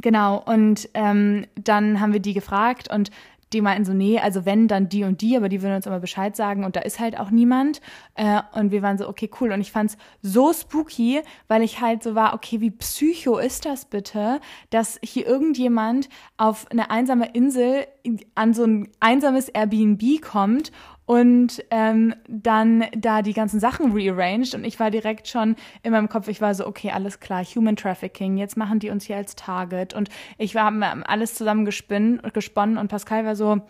genau, 0.00 0.42
und 0.46 0.88
ähm, 0.94 1.46
dann 1.56 2.00
haben 2.00 2.12
wir 2.14 2.20
die 2.20 2.32
gefragt 2.34 2.90
und 2.92 3.10
die 3.56 3.62
meinten 3.62 3.86
so, 3.86 3.94
nee, 3.94 4.18
also 4.18 4.44
wenn, 4.44 4.68
dann 4.68 4.88
die 4.88 5.04
und 5.04 5.22
die, 5.22 5.36
aber 5.36 5.48
die 5.48 5.62
würden 5.62 5.76
uns 5.76 5.86
immer 5.86 5.98
Bescheid 5.98 6.36
sagen 6.36 6.64
und 6.64 6.76
da 6.76 6.80
ist 6.80 7.00
halt 7.00 7.18
auch 7.18 7.30
niemand. 7.30 7.80
Äh, 8.14 8.42
und 8.52 8.70
wir 8.70 8.82
waren 8.82 8.98
so, 8.98 9.08
okay, 9.08 9.30
cool. 9.40 9.50
Und 9.50 9.62
ich 9.62 9.72
fand's 9.72 9.96
so 10.20 10.52
spooky, 10.52 11.22
weil 11.48 11.62
ich 11.62 11.80
halt 11.80 12.02
so 12.02 12.14
war, 12.14 12.34
okay, 12.34 12.60
wie 12.60 12.70
psycho 12.70 13.38
ist 13.38 13.64
das 13.64 13.86
bitte, 13.86 14.40
dass 14.68 15.00
hier 15.02 15.26
irgendjemand 15.26 16.10
auf 16.36 16.70
eine 16.70 16.90
einsame 16.90 17.30
Insel 17.32 17.86
an 18.34 18.52
so 18.52 18.64
ein 18.64 18.90
einsames 19.00 19.48
Airbnb 19.48 20.20
kommt 20.20 20.70
und 21.06 21.64
ähm, 21.70 22.14
dann 22.28 22.84
da 22.96 23.22
die 23.22 23.32
ganzen 23.32 23.60
Sachen 23.60 23.92
rearranged 23.92 24.54
und 24.54 24.64
ich 24.64 24.78
war 24.80 24.90
direkt 24.90 25.28
schon 25.28 25.54
in 25.82 25.92
meinem 25.92 26.08
Kopf, 26.08 26.28
ich 26.28 26.40
war 26.40 26.54
so, 26.54 26.66
okay, 26.66 26.90
alles 26.90 27.20
klar, 27.20 27.44
Human 27.44 27.76
Trafficking, 27.76 28.36
jetzt 28.36 28.56
machen 28.56 28.80
die 28.80 28.90
uns 28.90 29.04
hier 29.04 29.16
als 29.16 29.36
Target. 29.36 29.94
Und 29.94 30.08
ich 30.36 30.54
war 30.56 30.72
alles 31.08 31.34
zusammen 31.34 31.64
gesponnen, 31.64 32.20
gesponnen 32.32 32.76
und 32.76 32.88
Pascal 32.88 33.24
war 33.24 33.36
so, 33.36 33.52
"Oh, 33.52 33.60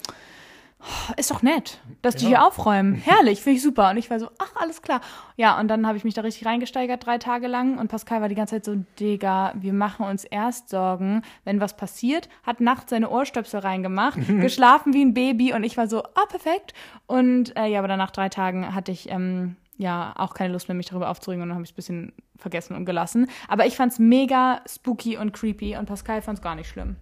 ist 1.17 1.31
doch 1.31 1.43
nett, 1.43 1.81
dass 2.03 2.17
die 2.17 2.25
Ja. 2.25 2.29
hier 2.29 2.45
aufräumen, 2.47 2.95
herrlich, 3.05 3.43
finde 3.43 3.57
ich 3.57 3.63
super 3.63 3.91
und 3.91 3.97
ich 3.97 4.11
war 4.11 4.19
so, 4.21 4.29
ach, 4.39 4.55
alles 4.57 4.83
klar. 4.83 5.01
Ja, 5.37 5.59
und 5.61 5.69
dann 5.69 5.87
habe 5.87 5.97
ich 5.99 6.05
mich 6.05 6.15
da 6.15 6.23
richtig 6.23 6.47
reingesteigert, 6.47 7.05
drei 7.05 7.19
Tage 7.19 7.47
lang 7.47 7.79
und 7.79 7.89
Pascal 7.89 8.21
war 8.21 8.29
die 8.29 8.35
ganze 8.35 8.57
Zeit 8.57 8.65
so, 8.65 8.77
Digga, 9.01 9.53
wir 9.57 9.73
machen 9.73 10.07
uns 10.07 10.25
erst 10.25 10.69
Sorgen, 10.69 11.23
wenn 11.45 11.61
was 11.61 11.77
passiert, 11.77 12.29
hat 12.45 12.61
nachts 12.61 12.91
seine 12.91 13.11
Ohrstöpsel 13.11 13.61
reingemacht, 13.61 14.19
geschlafen 14.41 14.93
wie 14.95 15.05
ein 15.05 15.15
Baby 15.15 15.53
und 15.53 15.65
ich 15.65 15.77
war 15.77 15.89
so, 15.89 16.03
ah, 16.03 16.27
perfekt. 16.29 16.75
Und 17.07 17.57
äh, 17.57 17.67
ja, 17.67 17.79
aber 17.81 17.89
dann 17.89 17.99
nach 17.99 18.11
drei 18.11 18.29
Tagen 18.29 18.75
hatte 18.75 18.93
ich 18.93 19.11
ähm, 19.11 19.57
ja 19.79 20.15
auch 20.17 20.35
keine 20.35 20.53
Lust 20.53 20.69
mehr, 20.69 20.75
mich 20.75 20.87
darüber 20.87 21.11
aufzuregen 21.11 21.43
und 21.43 21.49
dann 21.51 21.57
habe 21.57 21.65
ich 21.65 21.71
es 21.71 21.75
ein 21.75 21.77
bisschen 21.77 22.13
vergessen 22.39 22.75
und 22.77 22.85
gelassen. 22.87 23.29
Aber 23.49 23.67
ich 23.67 23.77
fand's 23.77 23.99
mega 23.99 24.61
spooky 24.69 25.17
und 25.17 25.33
creepy 25.33 25.77
und 25.77 25.87
Pascal 25.87 26.23
fand's 26.23 26.43
gar 26.43 26.55
nicht 26.55 26.69
schlimm. 26.69 26.97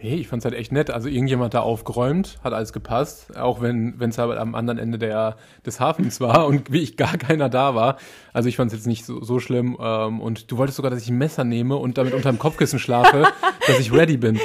Nee, 0.00 0.14
ich 0.14 0.28
fand's 0.28 0.44
halt 0.44 0.54
echt 0.54 0.70
nett. 0.70 0.90
Also 0.90 1.08
irgendjemand 1.08 1.54
da 1.54 1.60
aufgeräumt, 1.60 2.38
hat 2.44 2.52
alles 2.52 2.72
gepasst, 2.72 3.36
auch 3.36 3.60
wenn 3.60 3.98
es 4.00 4.18
halt 4.18 4.38
am 4.38 4.54
anderen 4.54 4.78
Ende 4.78 4.98
der, 4.98 5.36
des 5.66 5.80
Hafens 5.80 6.20
war 6.20 6.46
und 6.46 6.70
wie 6.70 6.80
ich 6.80 6.96
gar 6.96 7.16
keiner 7.16 7.48
da 7.48 7.74
war. 7.74 7.96
Also 8.32 8.48
ich 8.48 8.56
fand's 8.56 8.74
jetzt 8.74 8.86
nicht 8.86 9.04
so, 9.04 9.22
so 9.22 9.40
schlimm. 9.40 9.76
Ähm, 9.80 10.20
und 10.20 10.50
du 10.50 10.56
wolltest 10.56 10.76
sogar, 10.76 10.90
dass 10.90 11.02
ich 11.02 11.08
ein 11.08 11.18
Messer 11.18 11.44
nehme 11.44 11.76
und 11.76 11.98
damit 11.98 12.14
unterm 12.14 12.38
Kopfkissen 12.38 12.78
schlafe, 12.78 13.24
dass 13.66 13.80
ich 13.80 13.92
ready 13.92 14.16
bin. 14.16 14.38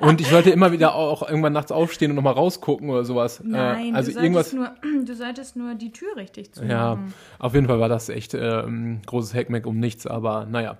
Und 0.00 0.20
ich 0.20 0.28
sollte 0.28 0.50
immer 0.50 0.72
wieder 0.72 0.94
auch 0.94 1.26
irgendwann 1.26 1.54
nachts 1.54 1.72
aufstehen 1.72 2.10
und 2.10 2.16
nochmal 2.16 2.34
rausgucken 2.34 2.90
oder 2.90 3.04
sowas. 3.04 3.40
Nein, 3.42 3.94
äh, 3.94 3.96
also 3.96 4.12
du, 4.12 4.18
irgendwas. 4.18 4.50
solltest 4.50 4.82
nur, 4.84 5.04
du 5.06 5.14
solltest 5.14 5.56
nur 5.56 5.74
die 5.74 5.90
Tür 5.90 6.16
richtig 6.16 6.52
zumachen. 6.52 6.70
Ja, 6.70 6.98
auf 7.38 7.54
jeden 7.54 7.66
Fall 7.66 7.80
war 7.80 7.88
das 7.88 8.08
echt 8.10 8.34
äh, 8.34 8.62
ein 8.62 9.00
großes 9.06 9.34
Hackmack 9.34 9.66
um 9.66 9.78
nichts, 9.78 10.06
aber 10.06 10.46
naja. 10.46 10.76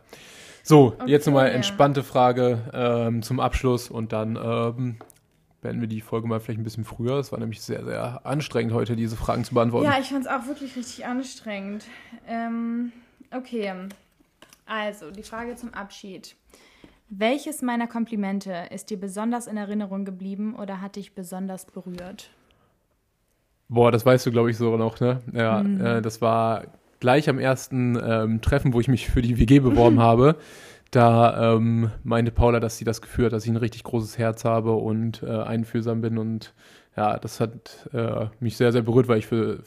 So, 0.68 0.92
jetzt 1.06 1.24
nochmal 1.24 1.46
Okay. 1.46 1.56
entspannte 1.56 2.02
Frage 2.02 2.58
ähm, 2.74 3.22
zum 3.22 3.40
Abschluss 3.40 3.88
und 3.88 4.12
dann 4.12 4.36
ähm, 4.36 4.98
beenden 5.62 5.80
wir 5.80 5.88
die 5.88 6.02
Folge 6.02 6.28
mal 6.28 6.40
vielleicht 6.40 6.60
ein 6.60 6.64
bisschen 6.64 6.84
früher. 6.84 7.14
Es 7.14 7.32
war 7.32 7.38
nämlich 7.38 7.62
sehr, 7.62 7.82
sehr 7.86 8.26
anstrengend 8.26 8.74
heute, 8.74 8.94
diese 8.94 9.16
Fragen 9.16 9.44
zu 9.44 9.54
beantworten. 9.54 9.86
Ja, 9.86 9.98
ich 9.98 10.08
fand 10.10 10.26
es 10.26 10.30
auch 10.30 10.46
wirklich 10.46 10.76
richtig 10.76 11.06
anstrengend. 11.06 11.86
Ähm, 12.26 12.92
okay, 13.34 13.72
also 14.66 15.10
die 15.10 15.22
Frage 15.22 15.56
zum 15.56 15.72
Abschied. 15.72 16.36
Welches 17.08 17.62
meiner 17.62 17.86
Komplimente 17.86 18.66
ist 18.70 18.90
dir 18.90 19.00
besonders 19.00 19.46
in 19.46 19.56
Erinnerung 19.56 20.04
geblieben 20.04 20.54
oder 20.54 20.82
hat 20.82 20.96
dich 20.96 21.14
besonders 21.14 21.64
berührt? 21.64 22.28
Boah, 23.70 23.90
das 23.90 24.04
weißt 24.04 24.26
du, 24.26 24.32
glaube 24.32 24.50
ich, 24.50 24.58
so 24.58 24.76
noch, 24.76 25.00
ne? 25.00 25.22
Ja, 25.32 25.62
Mhm. 25.62 25.80
äh, 25.80 26.02
das 26.02 26.20
war 26.20 26.64
gleich 27.00 27.28
am 27.28 27.38
ersten 27.38 27.98
ähm, 28.02 28.40
Treffen, 28.40 28.72
wo 28.72 28.80
ich 28.80 28.88
mich 28.88 29.08
für 29.08 29.22
die 29.22 29.38
WG 29.38 29.60
beworben 29.60 30.00
habe. 30.00 30.36
Da 30.90 31.54
ähm, 31.54 31.90
meinte 32.02 32.32
Paula, 32.32 32.60
dass 32.60 32.78
sie 32.78 32.84
das 32.84 33.02
Gefühl 33.02 33.26
hat, 33.26 33.32
dass 33.32 33.44
ich 33.44 33.50
ein 33.50 33.56
richtig 33.56 33.84
großes 33.84 34.16
Herz 34.16 34.44
habe 34.44 34.72
und 34.72 35.22
äh, 35.22 35.26
einfühlsam 35.26 36.00
bin. 36.00 36.16
Und 36.16 36.54
ja, 36.96 37.18
das 37.18 37.40
hat 37.40 37.88
äh, 37.92 38.26
mich 38.40 38.56
sehr, 38.56 38.72
sehr 38.72 38.82
berührt, 38.82 39.06
weil 39.06 39.18
ich 39.18 39.26
für, 39.26 39.60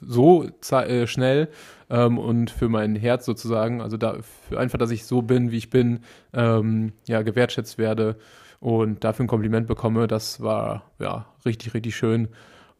so 0.00 0.44
äh, 0.70 1.06
schnell 1.06 1.48
ähm, 1.88 2.18
und 2.18 2.50
für 2.50 2.68
mein 2.68 2.96
Herz 2.96 3.24
sozusagen, 3.24 3.80
also 3.80 3.96
da, 3.96 4.16
für 4.48 4.58
einfach, 4.58 4.78
dass 4.78 4.90
ich 4.90 5.04
so 5.04 5.22
bin, 5.22 5.50
wie 5.52 5.58
ich 5.58 5.70
bin, 5.70 6.00
ähm, 6.32 6.92
ja, 7.06 7.22
gewertschätzt 7.22 7.78
werde 7.78 8.16
und 8.58 9.04
dafür 9.04 9.24
ein 9.24 9.28
Kompliment 9.28 9.66
bekomme. 9.66 10.08
Das 10.08 10.40
war 10.40 10.90
ja 10.98 11.26
richtig, 11.44 11.74
richtig 11.74 11.94
schön. 11.96 12.28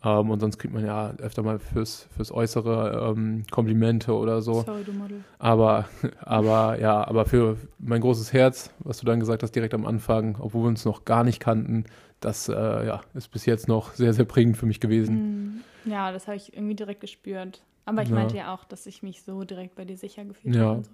Ähm, 0.05 0.31
und 0.31 0.41
sonst 0.41 0.59
kriegt 0.59 0.75
man 0.75 0.85
ja 0.85 1.15
öfter 1.19 1.43
mal 1.43 1.59
fürs, 1.59 2.09
fürs 2.15 2.31
Äußere 2.31 3.13
ähm, 3.17 3.45
Komplimente 3.51 4.13
oder 4.15 4.43
so. 4.43 4.63
Sorry, 4.63 4.85
du 4.85 4.93
Model. 4.93 5.25
Aber, 5.39 5.89
aber 6.21 6.79
ja, 6.81 7.07
aber 7.07 7.25
für 7.25 7.57
mein 7.79 8.01
großes 8.01 8.33
Herz, 8.33 8.71
was 8.81 8.99
du 8.99 9.07
dann 9.07 9.21
gesagt 9.21 9.43
hast, 9.43 9.53
direkt 9.53 9.75
am 9.75 9.87
Anfang, 9.87 10.37
obwohl 10.39 10.65
wir 10.65 10.69
uns 10.69 10.85
noch 10.85 11.05
gar 11.05 11.25
nicht 11.25 11.41
kannten, 11.41 11.85
das 12.21 12.49
äh, 12.49 12.53
ja, 12.87 13.01
ist 13.15 13.31
bis 13.31 13.47
jetzt 13.47 13.69
noch 13.69 13.93
sehr, 13.95 14.13
sehr 14.13 14.25
prägend 14.25 14.57
für 14.57 14.67
mich 14.67 14.81
gewesen. 14.81 15.65
Mhm. 15.85 15.91
Ja, 15.91 16.13
das 16.13 16.27
habe 16.27 16.37
ich 16.37 16.53
irgendwie 16.55 16.75
direkt 16.75 17.01
gespürt. 17.01 17.63
Aber 17.85 18.03
ich 18.03 18.09
Ja. 18.09 18.17
meinte 18.17 18.37
ja 18.37 18.53
auch, 18.55 18.65
dass 18.65 18.87
ich 18.87 19.03
mich 19.03 19.23
so 19.23 19.45
direkt 19.45 19.77
bei 19.77 19.85
dir 19.85 19.97
sicher 19.97 20.25
gefühlt 20.25 20.57
Ja. 20.57 20.63
habe. 20.63 20.77
und 20.79 20.87
so. 20.87 20.91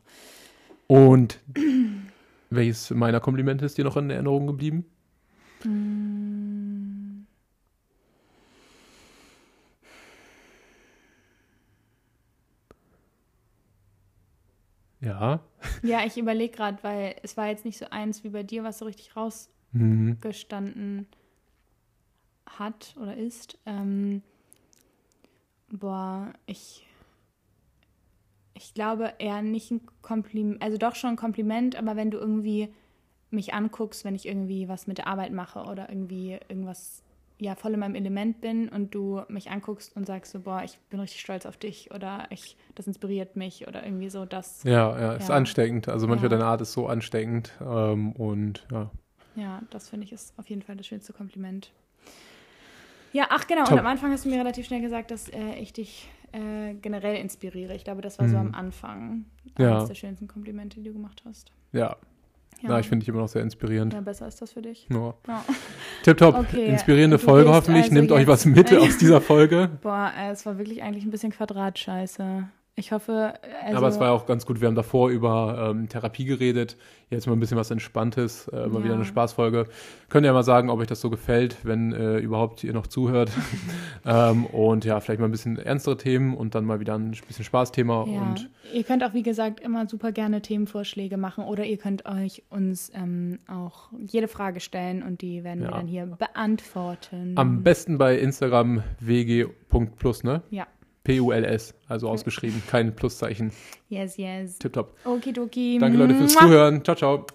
Und 0.95 1.41
welches 2.51 2.91
meiner 2.91 3.21
Komplimente 3.21 3.65
ist 3.65 3.79
dir 3.79 3.85
noch 3.85 3.97
in 3.97 4.11
Erinnerung 4.11 4.47
geblieben? 4.47 4.85
Mm. 5.65 6.62
Ja. 15.03 15.41
Ja, 15.83 16.05
ich 16.07 16.17
überlege 16.17 16.55
gerade, 16.57 16.83
weil 16.83 17.17
es 17.23 17.37
war 17.37 17.49
jetzt 17.49 17.65
nicht 17.65 17.77
so 17.79 17.87
eins 17.91 18.23
wie 18.25 18.31
bei 18.31 18.43
dir, 18.43 18.65
was 18.65 18.79
so 18.79 18.85
richtig 18.85 19.11
Mhm. 19.73 20.13
rausgestanden 20.13 21.07
hat 22.47 22.95
oder 23.01 23.17
ist. 23.17 23.59
Ähm, 23.67 24.23
boah, 25.69 26.33
ich, 26.47 26.87
ich 28.55 28.75
glaube 28.75 29.15
eher 29.19 29.43
nicht 29.43 29.71
ein 29.71 29.81
Kompliment, 30.03 30.63
also 30.63 30.79
doch 30.79 30.95
schon 30.95 31.11
ein 31.11 31.17
Kompliment, 31.17 31.77
aber 31.77 31.97
wenn 31.97 32.11
du 32.11 32.19
irgendwie 32.19 32.73
mich 33.31 33.55
anguckst, 33.55 34.05
wenn 34.05 34.15
ich 34.15 34.27
irgendwie 34.29 34.69
was 34.69 34.87
mit 34.87 34.99
der 34.99 35.07
Arbeit 35.07 35.33
mache 35.33 35.65
oder 35.65 35.89
irgendwie 35.89 36.39
irgendwas 36.49 37.03
ja 37.43 37.55
voll 37.55 37.75
in 37.75 37.81
meinem 37.81 37.95
Element 37.95 38.41
bin 38.41 38.69
und 38.69 38.95
du 38.95 39.23
mich 39.29 39.51
anguckst 39.51 39.97
und 39.97 40.07
sagst 40.07 40.33
so, 40.33 40.41
boah, 40.41 40.63
ich 40.65 40.79
bin 40.91 41.01
richtig 41.01 41.21
stolz 41.21 41.45
auf 41.47 41.57
dich 41.57 41.91
oder 41.93 42.27
ich, 42.31 42.57
das 42.75 42.87
inspiriert 42.87 43.37
mich 43.37 43.67
oder 43.69 43.85
irgendwie 43.85 44.09
so, 44.11 44.25
das. 44.25 44.63
Ja, 44.65 44.99
ja, 44.99 45.13
ist 45.15 45.29
Ja. 45.29 45.35
ansteckend. 45.37 45.89
Also 45.89 46.07
manchmal 46.07 46.31
Ja. 46.31 46.39
deine 46.39 46.49
Art 46.49 46.61
ist 46.61 46.73
so 46.73 46.87
ansteckend 46.87 47.53
ähm, 47.61 48.13
und 48.13 48.67
ja. 48.71 48.91
Ja, 49.35 49.63
das 49.71 49.89
finde 49.89 50.05
ich 50.05 50.13
ist 50.13 50.39
auf 50.39 50.49
jeden 50.51 50.63
Fall 50.63 50.77
das 50.77 50.87
schönste 50.87 51.13
Kompliment. 51.13 51.73
Ja, 53.13 53.27
ach 53.31 53.47
genau, 53.47 53.65
Top. 53.65 53.73
und 53.73 53.79
am 53.81 53.87
Anfang 53.87 54.11
hast 54.11 54.25
du 54.25 54.31
mir 54.31 54.39
relativ 54.39 54.67
schnell 54.67 54.81
gesagt, 54.81 55.11
dass 55.11 55.29
äh, 55.29 55.55
ich 55.59 55.73
dich 55.73 56.09
äh, 56.33 56.75
generell 56.75 57.17
inspiriere. 57.17 57.75
Ich 57.75 57.85
glaube, 57.85 58.01
das 58.01 58.19
war 58.19 58.29
so 58.29 58.37
Mhm. 58.37 58.49
am 58.49 58.55
Anfang 58.55 59.25
Ja. 59.59 59.73
eines 59.77 59.89
der 59.89 59.95
schönsten 59.95 60.29
Komplimente, 60.29 60.81
die 60.81 60.85
du 60.85 60.93
gemacht 60.95 61.23
hast. 61.27 61.53
Ja, 61.73 61.97
Ja, 62.63 62.71
ja. 62.71 62.79
ich 62.79 62.89
finde 62.89 63.01
dich 63.05 63.09
immer 63.09 63.21
noch 63.21 63.29
sehr 63.29 63.43
inspirierend. 63.43 63.93
ja 63.93 64.01
besser 64.01 64.27
ist 64.29 64.41
das 64.41 64.53
für 64.53 64.63
dich. 64.63 64.87
Ja. 64.91 65.15
Ja. 65.29 65.45
Tipptopp, 66.03 66.39
Okay, 66.39 66.67
inspirierende 66.67 67.19
Folge 67.19 67.51
hoffentlich. 67.51 67.85
also 67.85 67.95
Nehmt 67.95 68.13
euch 68.13 68.27
was 68.27 68.45
mit 68.47 68.73
aus 68.77 68.99
dieser 68.99 69.21
Folge. 69.21 69.71
Boah, 69.83 70.13
äh, 70.19 70.31
es 70.31 70.47
war 70.47 70.59
wirklich 70.59 70.83
eigentlich 70.83 71.05
ein 71.05 71.11
bisschen 71.11 71.33
Quadratscheiße. 71.33 72.49
Ich 72.75 72.91
hoffe, 72.91 73.35
also, 73.67 73.77
Aber 73.77 73.89
es 73.89 74.01
war 74.01 74.07
ja 74.07 74.13
auch 74.15 74.25
ganz 74.25 74.47
gut. 74.47 74.63
Wir 74.63 74.67
haben 74.69 74.75
davor 74.75 75.11
über 75.11 75.69
ähm, 75.73 75.91
Therapie 75.91 76.25
geredet. 76.25 76.79
Jetzt 77.11 77.27
mal 77.27 77.35
ein 77.35 77.39
bisschen 77.41 77.59
was 77.59 77.71
Entspanntes. 77.71 78.49
Äh, 78.49 78.67
mal 78.67 78.79
Ja. 78.79 78.85
wieder 78.85 78.95
eine 78.95 79.05
Spaßfolge. 79.05 79.67
Könnt 80.09 80.25
ihr 80.25 80.29
ja 80.29 80.33
mal 80.33 80.43
sagen, 80.43 80.71
ob 80.71 80.81
euch 80.81 80.87
das 80.87 81.03
so 81.03 81.11
gefällt, 81.11 81.59
wenn 81.65 81.93
äh, 81.93 82.17
überhaupt 82.17 82.65
ihr 82.65 82.73
noch 82.73 82.87
zuhört. 82.87 83.31
ähm, 84.07 84.47
und 84.47 84.87
ja, 84.87 85.01
vielleicht 85.01 85.21
mal 85.21 85.27
ein 85.29 85.33
bisschen 85.33 85.59
ernstere 85.59 85.99
Themen 85.99 86.35
und 86.35 86.55
dann 86.55 86.65
mal 86.65 86.81
wieder 86.81 86.95
ein 86.95 87.11
bisschen 87.11 87.45
Spaßthema. 87.45 88.07
Ja, 88.09 88.21
Und 88.23 88.49
ihr 88.73 88.85
könnt 88.85 89.05
auch, 89.05 89.13
wie 89.13 89.23
gesagt, 89.23 89.61
immer 89.61 89.87
super 89.87 90.11
gerne 90.11 90.41
Themenvorschläge 90.41 91.19
machen 91.19 91.45
oder 91.45 91.67
ihr 91.67 91.77
könnt 91.77 92.07
euch 92.07 92.43
uns 92.49 92.91
ähm, 92.95 93.39
auch 93.49 93.91
jede 93.99 94.29
Frage 94.29 94.61
stellen 94.61 95.03
und 95.03 95.21
die 95.21 95.45
werden 95.45 95.61
wir 95.61 95.69
Ja. 95.69 95.77
dann 95.77 95.87
hier 95.87 96.07
beantworten. 96.07 97.35
am 97.37 97.63
besten 97.63 97.99
bei 97.99 98.19
Instagram 98.19 98.83
wg.plus, 98.99 100.25
ne? 100.25 100.41
Ja, 100.49 100.67
P-U-L-S, 101.05 101.75
also 101.89 102.09
ausgeschrieben, 102.09 102.63
kein 102.71 102.95
Pluszeichen. 102.95 103.51
yes, 103.89 104.17
yes. 104.17 104.59
Tipptopp. 104.59 104.97
Okidoki. 105.05 105.79
Danke 105.81 105.99
Leute 105.99 106.15
fürs. 106.15 106.33
Zuhören. 106.35 106.85
Ciao, 106.85 106.97
ciao. 106.97 107.27